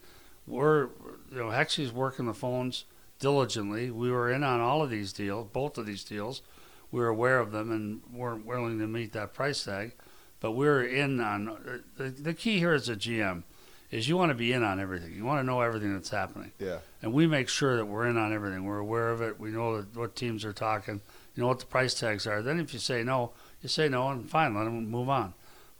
We're 0.46 0.84
you 1.30 1.38
know 1.38 1.48
Hexie's 1.50 1.92
working 1.92 2.26
the 2.26 2.34
phones 2.34 2.84
diligently. 3.18 3.90
We 3.90 4.10
were 4.10 4.30
in 4.30 4.42
on 4.44 4.60
all 4.60 4.82
of 4.82 4.90
these 4.90 5.12
deals, 5.12 5.48
both 5.52 5.78
of 5.78 5.86
these 5.86 6.04
deals. 6.04 6.42
We 6.90 7.00
were 7.00 7.08
aware 7.08 7.38
of 7.38 7.52
them 7.52 7.70
and 7.70 8.02
weren't 8.12 8.46
willing 8.46 8.78
to 8.78 8.86
meet 8.86 9.12
that 9.12 9.32
price 9.34 9.64
tag. 9.64 9.92
But 10.40 10.52
we're 10.52 10.82
in 10.84 11.20
on 11.20 11.48
uh, 11.48 11.78
the, 11.96 12.10
the 12.10 12.34
key 12.34 12.58
here 12.58 12.74
as 12.74 12.88
a 12.88 12.96
GM 12.96 13.42
is 13.90 14.08
you 14.08 14.16
want 14.16 14.30
to 14.30 14.34
be 14.34 14.52
in 14.52 14.62
on 14.62 14.78
everything. 14.80 15.14
You 15.14 15.24
want 15.24 15.40
to 15.40 15.46
know 15.46 15.60
everything 15.60 15.94
that's 15.94 16.10
happening, 16.10 16.52
Yeah. 16.58 16.78
and 17.00 17.12
we 17.12 17.26
make 17.26 17.48
sure 17.48 17.76
that 17.76 17.86
we're 17.86 18.06
in 18.08 18.16
on 18.16 18.32
everything. 18.32 18.64
We're 18.64 18.78
aware 18.78 19.10
of 19.10 19.22
it. 19.22 19.38
We 19.40 19.50
know 19.50 19.76
that 19.80 19.96
what 19.96 20.16
teams 20.16 20.44
are 20.44 20.52
talking. 20.52 21.00
You 21.34 21.42
know 21.42 21.46
what 21.46 21.60
the 21.60 21.66
price 21.66 21.94
tags 21.94 22.26
are. 22.26 22.42
Then 22.42 22.58
if 22.60 22.72
you 22.74 22.80
say 22.80 23.02
no, 23.04 23.30
you 23.62 23.68
say 23.68 23.88
no, 23.88 24.08
and 24.08 24.28
fine, 24.28 24.54
let 24.54 24.64
them 24.64 24.90
move 24.90 25.08
on. 25.08 25.34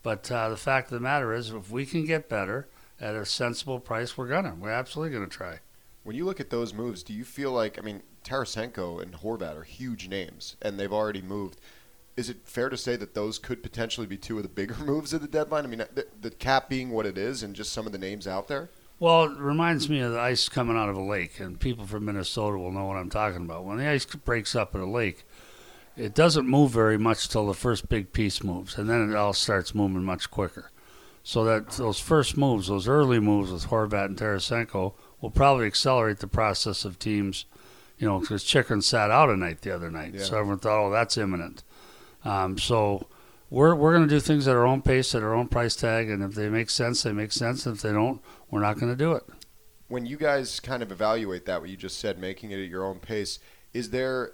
But 0.04 0.30
uh, 0.30 0.50
the 0.50 0.56
fact 0.56 0.88
of 0.88 0.92
the 0.92 1.00
matter 1.00 1.32
is, 1.32 1.50
if 1.50 1.70
we 1.70 1.86
can 1.86 2.04
get 2.04 2.28
better 2.28 2.68
at 3.00 3.16
a 3.16 3.24
sensible 3.24 3.80
price, 3.80 4.16
we're 4.16 4.28
gonna. 4.28 4.54
We're 4.54 4.70
absolutely 4.70 5.14
gonna 5.14 5.28
try. 5.28 5.60
When 6.04 6.14
you 6.14 6.26
look 6.26 6.40
at 6.40 6.50
those 6.50 6.74
moves, 6.74 7.02
do 7.02 7.14
you 7.14 7.24
feel 7.24 7.50
like 7.50 7.78
I 7.78 7.82
mean 7.82 8.02
Tarasenko 8.22 9.00
and 9.02 9.14
Horvat 9.14 9.56
are 9.56 9.64
huge 9.64 10.08
names, 10.08 10.56
and 10.60 10.78
they've 10.78 10.92
already 10.92 11.22
moved. 11.22 11.58
Is 12.18 12.28
it 12.28 12.36
fair 12.44 12.68
to 12.68 12.76
say 12.76 12.96
that 12.96 13.14
those 13.14 13.38
could 13.38 13.62
potentially 13.62 14.06
be 14.06 14.18
two 14.18 14.36
of 14.36 14.42
the 14.42 14.48
bigger 14.48 14.74
moves 14.84 15.14
of 15.14 15.22
the 15.22 15.26
deadline? 15.26 15.64
I 15.64 15.68
mean, 15.68 15.78
the, 15.94 16.06
the 16.20 16.30
cap 16.30 16.68
being 16.68 16.90
what 16.90 17.06
it 17.06 17.16
is, 17.16 17.42
and 17.42 17.56
just 17.56 17.72
some 17.72 17.86
of 17.86 17.92
the 17.92 17.98
names 17.98 18.28
out 18.28 18.46
there. 18.46 18.68
Well, 19.00 19.24
it 19.24 19.38
reminds 19.38 19.88
me 19.88 20.00
of 20.00 20.12
the 20.12 20.20
ice 20.20 20.48
coming 20.50 20.76
out 20.76 20.90
of 20.90 20.96
a 20.96 21.02
lake, 21.02 21.40
and 21.40 21.58
people 21.58 21.86
from 21.86 22.04
Minnesota 22.04 22.58
will 22.58 22.70
know 22.70 22.84
what 22.84 22.98
I'm 22.98 23.10
talking 23.10 23.42
about. 23.42 23.64
When 23.64 23.78
the 23.78 23.88
ice 23.88 24.04
breaks 24.04 24.54
up 24.54 24.74
at 24.74 24.82
a 24.82 24.86
lake, 24.86 25.24
it 25.96 26.14
doesn't 26.14 26.48
move 26.48 26.70
very 26.72 26.98
much 26.98 27.28
till 27.28 27.46
the 27.46 27.54
first 27.54 27.88
big 27.88 28.12
piece 28.12 28.42
moves, 28.42 28.76
and 28.76 28.88
then 28.88 29.10
it 29.10 29.16
all 29.16 29.32
starts 29.32 29.74
moving 29.74 30.02
much 30.04 30.30
quicker. 30.30 30.70
So 31.22 31.44
that 31.44 31.70
those 31.72 31.98
first 32.00 32.36
moves, 32.36 32.68
those 32.68 32.86
early 32.86 33.18
moves 33.20 33.50
with 33.50 33.68
Horvat 33.68 34.06
and 34.06 34.18
Tarasenko, 34.18 34.92
will 35.20 35.30
probably 35.30 35.66
accelerate 35.66 36.18
the 36.18 36.26
process 36.26 36.84
of 36.84 36.98
teams. 36.98 37.46
You 37.98 38.08
know, 38.08 38.18
because 38.18 38.44
Chychrun 38.44 38.82
sat 38.82 39.10
out 39.10 39.30
a 39.30 39.36
night 39.36 39.60
the 39.62 39.70
other 39.74 39.90
night, 39.90 40.14
Yeah. 40.14 40.24
so 40.24 40.36
everyone 40.38 40.58
thought, 40.58 40.86
"Oh, 40.86 40.90
that's 40.90 41.16
imminent." 41.16 41.62
Um, 42.24 42.58
so 42.58 43.06
we're 43.50 43.74
we're 43.74 43.92
going 43.94 44.06
to 44.06 44.14
do 44.14 44.20
things 44.20 44.48
at 44.48 44.56
our 44.56 44.66
own 44.66 44.82
pace, 44.82 45.14
at 45.14 45.22
our 45.22 45.32
own 45.32 45.46
price 45.48 45.76
tag, 45.76 46.10
and 46.10 46.22
if 46.22 46.34
they 46.34 46.48
make 46.48 46.70
sense, 46.70 47.04
they 47.04 47.12
make 47.12 47.30
sense. 47.32 47.66
If 47.66 47.82
they 47.82 47.92
don't, 47.92 48.20
we're 48.50 48.60
not 48.60 48.78
going 48.80 48.90
to 48.92 48.96
do 48.96 49.12
it. 49.12 49.22
When 49.88 50.06
you 50.06 50.16
guys 50.16 50.58
kind 50.60 50.82
of 50.82 50.90
evaluate 50.90 51.46
that, 51.46 51.60
what 51.60 51.70
you 51.70 51.76
just 51.76 51.98
said, 52.00 52.18
making 52.18 52.50
it 52.50 52.62
at 52.62 52.68
your 52.68 52.84
own 52.84 52.98
pace, 52.98 53.38
is 53.72 53.90
there 53.90 54.32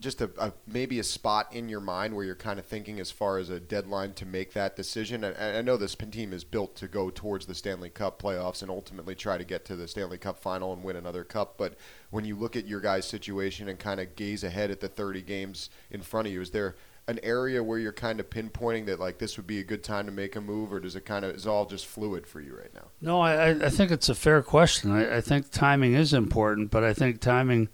just 0.00 0.20
a, 0.20 0.30
a 0.38 0.52
maybe 0.66 0.98
a 0.98 1.04
spot 1.04 1.52
in 1.54 1.68
your 1.68 1.80
mind 1.80 2.14
where 2.14 2.24
you're 2.24 2.34
kind 2.34 2.58
of 2.58 2.66
thinking 2.66 3.00
as 3.00 3.10
far 3.10 3.38
as 3.38 3.50
a 3.50 3.58
deadline 3.58 4.12
to 4.14 4.26
make 4.26 4.52
that 4.52 4.76
decision? 4.76 5.24
I, 5.24 5.58
I 5.58 5.62
know 5.62 5.76
this 5.76 5.94
team 5.94 6.32
is 6.32 6.44
built 6.44 6.76
to 6.76 6.88
go 6.88 7.10
towards 7.10 7.46
the 7.46 7.54
Stanley 7.54 7.90
Cup 7.90 8.20
playoffs 8.22 8.62
and 8.62 8.70
ultimately 8.70 9.14
try 9.14 9.38
to 9.38 9.44
get 9.44 9.64
to 9.66 9.76
the 9.76 9.88
Stanley 9.88 10.18
Cup 10.18 10.38
final 10.38 10.72
and 10.72 10.82
win 10.84 10.96
another 10.96 11.24
cup. 11.24 11.54
But 11.58 11.74
when 12.10 12.24
you 12.24 12.36
look 12.36 12.56
at 12.56 12.66
your 12.66 12.80
guys' 12.80 13.06
situation 13.08 13.68
and 13.68 13.78
kind 13.78 14.00
of 14.00 14.14
gaze 14.16 14.44
ahead 14.44 14.70
at 14.70 14.80
the 14.80 14.88
30 14.88 15.22
games 15.22 15.70
in 15.90 16.02
front 16.02 16.26
of 16.28 16.32
you, 16.32 16.40
is 16.40 16.50
there 16.50 16.76
an 17.08 17.18
area 17.22 17.64
where 17.64 17.78
you're 17.78 17.90
kind 17.90 18.20
of 18.20 18.28
pinpointing 18.28 18.84
that 18.84 19.00
like 19.00 19.16
this 19.16 19.38
would 19.38 19.46
be 19.46 19.58
a 19.60 19.64
good 19.64 19.82
time 19.82 20.04
to 20.04 20.12
make 20.12 20.36
a 20.36 20.40
move, 20.42 20.70
or 20.72 20.78
does 20.78 20.94
it 20.94 21.06
kind 21.06 21.24
of 21.24 21.34
is 21.34 21.46
all 21.46 21.64
just 21.64 21.86
fluid 21.86 22.26
for 22.26 22.38
you 22.40 22.54
right 22.54 22.72
now? 22.74 22.84
No, 23.00 23.20
I, 23.22 23.48
I- 23.48 23.64
I 23.64 23.70
think 23.70 23.90
it's 23.90 24.10
a 24.10 24.14
fair 24.14 24.42
question. 24.42 24.90
I, 24.92 25.16
I 25.16 25.20
think 25.22 25.50
timing 25.50 25.94
is 25.94 26.12
important, 26.12 26.70
but 26.70 26.84
I 26.84 26.92
think 26.92 27.20
timing, 27.20 27.68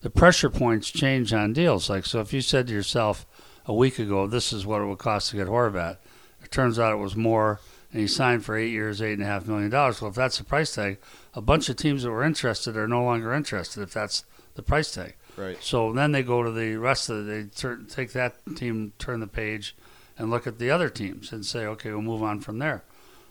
the 0.00 0.10
pressure 0.10 0.50
points 0.50 0.90
change 0.90 1.32
on 1.32 1.52
deals. 1.52 1.90
Like, 1.90 2.06
so 2.06 2.20
if 2.20 2.32
you 2.32 2.40
said 2.40 2.66
to 2.66 2.72
yourself 2.72 3.26
a 3.66 3.74
week 3.74 3.98
ago, 3.98 4.26
this 4.26 4.52
is 4.52 4.66
what 4.66 4.80
it 4.80 4.86
would 4.86 4.98
cost 4.98 5.30
to 5.30 5.36
get 5.36 5.46
Horvat, 5.46 5.98
it 6.42 6.50
turns 6.50 6.78
out 6.78 6.92
it 6.92 6.96
was 7.02 7.16
more, 7.16 7.60
and 7.92 8.00
he 8.00 8.06
signed 8.06 8.44
for 8.44 8.56
eight 8.56 8.70
years, 8.70 9.02
eight 9.02 9.14
and 9.14 9.22
a 9.22 9.26
half 9.26 9.46
million 9.46 9.70
dollars. 9.70 10.00
Well, 10.00 10.10
if 10.10 10.16
that's 10.16 10.38
the 10.38 10.44
price 10.44 10.74
tag, 10.74 10.98
a 11.34 11.40
bunch 11.40 11.68
of 11.68 11.76
teams 11.76 12.02
that 12.02 12.10
were 12.10 12.24
interested 12.24 12.76
are 12.76 12.88
no 12.88 13.04
longer 13.04 13.32
interested 13.32 13.82
if 13.82 13.92
that's 13.92 14.24
the 14.54 14.62
price 14.62 14.92
tag. 14.92 15.14
Right. 15.36 15.62
So 15.62 15.92
then 15.92 16.12
they 16.12 16.22
go 16.22 16.42
to 16.42 16.50
the 16.50 16.76
rest 16.76 17.08
of 17.08 17.24
the, 17.26 17.32
they 17.32 17.42
turn, 17.44 17.86
take 17.86 18.12
that 18.12 18.34
team, 18.56 18.92
turn 18.98 19.20
the 19.20 19.26
page, 19.26 19.76
and 20.18 20.30
look 20.30 20.46
at 20.46 20.58
the 20.58 20.70
other 20.70 20.88
teams 20.88 21.32
and 21.32 21.44
say, 21.46 21.66
okay, 21.66 21.90
we'll 21.90 22.02
move 22.02 22.22
on 22.22 22.40
from 22.40 22.58
there. 22.58 22.84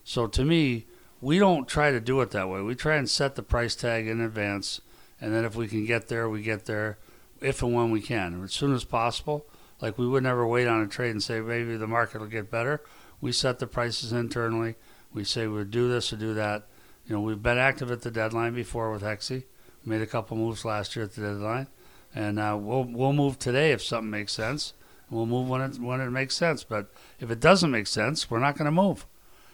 So 0.04 0.28
to 0.28 0.44
me, 0.44 0.88
we 1.22 1.38
don't 1.38 1.68
try 1.68 1.92
to 1.92 2.00
do 2.00 2.22
it 2.22 2.32
that 2.32 2.50
way. 2.50 2.62
We 2.62 2.76
try 2.76 2.96
and 2.96 3.10
set 3.10 3.36
the 3.36 3.44
price 3.44 3.76
tag 3.76 4.08
in 4.08 4.22
advance, 4.22 4.82
and 5.22 5.34
then 5.34 5.46
if 5.46 5.56
we 5.56 5.68
can 5.68 5.86
get 5.86 6.08
there, 6.08 6.30
we 6.30 6.42
get 6.42 6.66
there, 6.66 6.98
if 7.42 7.62
and 7.62 7.74
when 7.74 7.92
we 7.92 8.02
can, 8.02 8.44
as 8.44 8.54
soon 8.54 8.74
as 8.74 8.84
possible. 8.84 9.46
Like 9.82 9.98
we 9.98 10.08
would 10.08 10.24
never 10.24 10.46
wait 10.46 10.68
on 10.68 10.82
a 10.82 10.88
trade 10.88 11.12
and 11.12 11.24
say 11.24 11.40
maybe 11.40 11.78
the 11.78 11.88
market 11.88 12.20
will 12.20 12.28
get 12.28 12.52
better. 12.52 12.82
We 13.22 13.32
set 13.32 13.60
the 13.60 13.68
prices 13.68 14.12
internally. 14.12 14.76
We 15.14 15.24
say 15.24 15.48
we'd 15.48 15.72
do 15.72 15.90
this 15.90 16.12
or 16.12 16.18
do 16.18 16.34
that. 16.34 16.68
You 17.06 17.16
know, 17.16 17.22
we've 17.22 17.42
been 17.42 17.58
active 17.58 17.92
at 17.92 18.02
the 18.02 18.12
deadline 18.12 18.54
before 18.54 18.92
with 18.92 19.02
Hexie. 19.02 19.46
Made 19.86 20.02
a 20.02 20.08
couple 20.08 20.38
moves 20.38 20.66
last 20.66 20.96
year 20.96 21.06
at 21.06 21.14
the 21.14 21.22
deadline, 21.22 21.68
and 22.14 22.38
uh, 22.38 22.58
we'll 22.60 22.84
we'll 22.84 23.14
move 23.14 23.40
today 23.40 23.72
if 23.72 23.82
something 23.82 24.10
makes 24.10 24.34
sense. 24.34 24.74
We'll 25.10 25.26
move 25.26 25.48
when 25.48 25.62
it 25.62 25.80
when 25.80 26.02
it 26.02 26.12
makes 26.12 26.36
sense. 26.36 26.64
But 26.64 26.92
if 27.20 27.32
it 27.32 27.40
doesn't 27.40 27.72
make 27.72 27.88
sense, 27.88 28.30
we're 28.30 28.40
not 28.40 28.58
going 28.58 28.66
to 28.66 28.72
move. 28.72 29.08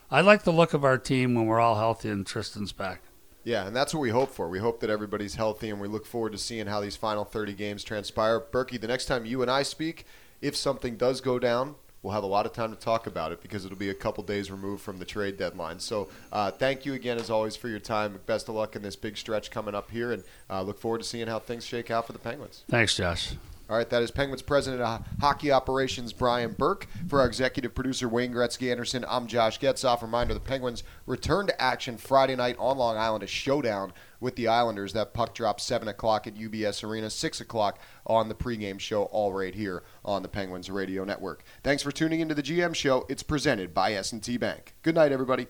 I 0.10 0.22
like 0.22 0.44
the 0.44 0.52
look 0.52 0.74
of 0.74 0.84
our 0.84 0.98
team 0.98 1.36
when 1.36 1.46
we're 1.46 1.60
all 1.60 1.76
healthy 1.76 2.10
and 2.10 2.26
Tristan's 2.26 2.72
back. 2.72 3.02
Yeah, 3.46 3.68
and 3.68 3.76
that's 3.76 3.94
what 3.94 4.02
we 4.02 4.10
hope 4.10 4.32
for. 4.32 4.50
We 4.50 4.58
hope 4.58 4.80
that 4.80 4.90
everybody's 4.90 5.36
healthy, 5.36 5.70
and 5.70 5.80
we 5.80 5.88
look 5.88 6.08
forward 6.08 6.32
to 6.32 6.38
seeing 6.40 6.66
how 6.66 6.82
these 6.82 6.96
final 6.96 7.24
30 7.24 7.54
games 7.54 7.84
transpire. 7.84 8.40
Burkie, 8.40 8.78
the 8.78 8.88
next 8.88 9.06
time 9.06 9.24
you 9.24 9.44
and 9.44 9.52
I 9.52 9.62
speak, 9.62 10.06
if 10.42 10.56
something 10.56 10.98
does 10.98 11.22
go 11.22 11.38
down, 11.38 11.76
we'll 12.02 12.14
have 12.14 12.24
a 12.24 12.28
lot 12.28 12.48
of 12.48 12.54
time 12.54 12.72
to 12.72 12.80
talk 12.80 13.06
about 13.06 13.32
it 13.32 13.42
because 13.44 13.64
it'll 13.64 13.78
be 13.78 13.92
a 13.92 13.96
couple 13.96 14.24
days 14.24 14.50
removed 14.50 14.82
from 14.82 14.98
the 14.98 15.06
trade 15.06 15.38
deadline. 15.38 15.80
So 15.80 16.10
uh, 16.32 16.50
thank 16.50 16.88
you 16.88 16.94
again, 16.94 17.20
as 17.20 17.30
always, 17.30 17.56
for 17.56 17.70
your 17.70 17.80
time. 17.80 18.20
Best 18.26 18.50
of 18.50 18.56
luck 18.56 18.76
in 18.76 18.82
this 18.82 18.96
big 18.96 19.16
stretch 19.16 19.52
coming 19.52 19.76
up 19.76 19.92
here, 19.92 20.12
and 20.12 20.24
uh, 20.50 20.64
look 20.64 20.80
forward 20.80 20.98
to 21.00 21.04
seeing 21.04 21.28
how 21.28 21.38
things 21.38 21.64
shake 21.64 21.92
out 21.92 22.08
for 22.08 22.14
the 22.14 22.20
Penguins. 22.20 22.64
Thanks, 22.68 22.96
Josh. 22.96 23.36
All 23.68 23.76
right, 23.76 23.90
that 23.90 24.04
is 24.04 24.12
Penguins 24.12 24.44
President 24.44 24.80
of 24.80 25.04
Hockey 25.20 25.52
Operations 25.52 26.14
Brian 26.14 26.52
Burke. 26.52 26.88
For 27.08 27.22
our 27.22 27.26
executive 27.26 27.74
producer 27.74 28.08
Wayne 28.08 28.32
Gretzky 28.32 28.70
Anderson, 28.70 29.04
I'm 29.10 29.26
Josh 29.26 29.60
Getzoff. 29.60 30.04
Reminder: 30.04 30.36
the 30.36 30.40
Penguins 30.40 30.84
return 31.08 31.48
to 31.48 31.62
action 31.62 31.98
Friday 31.98 32.36
night 32.36 32.58
on 32.60 32.78
Long 32.78 32.96
Island, 32.96 33.24
a 33.24 33.28
showdown 33.28 33.92
with 34.20 34.36
the 34.36 34.48
Islanders. 34.48 34.94
That 34.94 35.16
puck 35.16 35.34
drops 35.34 35.64
seven 35.64 35.88
o'clock 35.88 36.28
at 36.28 36.36
UBS 36.36 36.84
Arena, 36.84 37.10
six 37.10 37.42
o'clock 37.42 37.80
on 38.06 38.30
the 38.30 38.36
pregame 38.36 38.80
show, 38.80 39.06
all 39.06 39.34
right 39.34 39.56
here 39.56 39.82
on 40.04 40.22
the 40.22 40.30
Penguins 40.30 40.70
Radio 40.70 41.04
Network. 41.04 41.44
Thanks 41.64 41.82
for 41.82 41.92
tuning 41.92 42.20
into 42.20 42.36
the 42.36 42.44
GM 42.44 42.76
Show. 42.76 43.08
It's 43.10 43.24
presented 43.24 43.74
by 43.74 43.94
S&T 43.94 44.38
Bank. 44.38 44.76
Good 44.84 44.94
night, 44.94 45.12
everybody. 45.12 45.48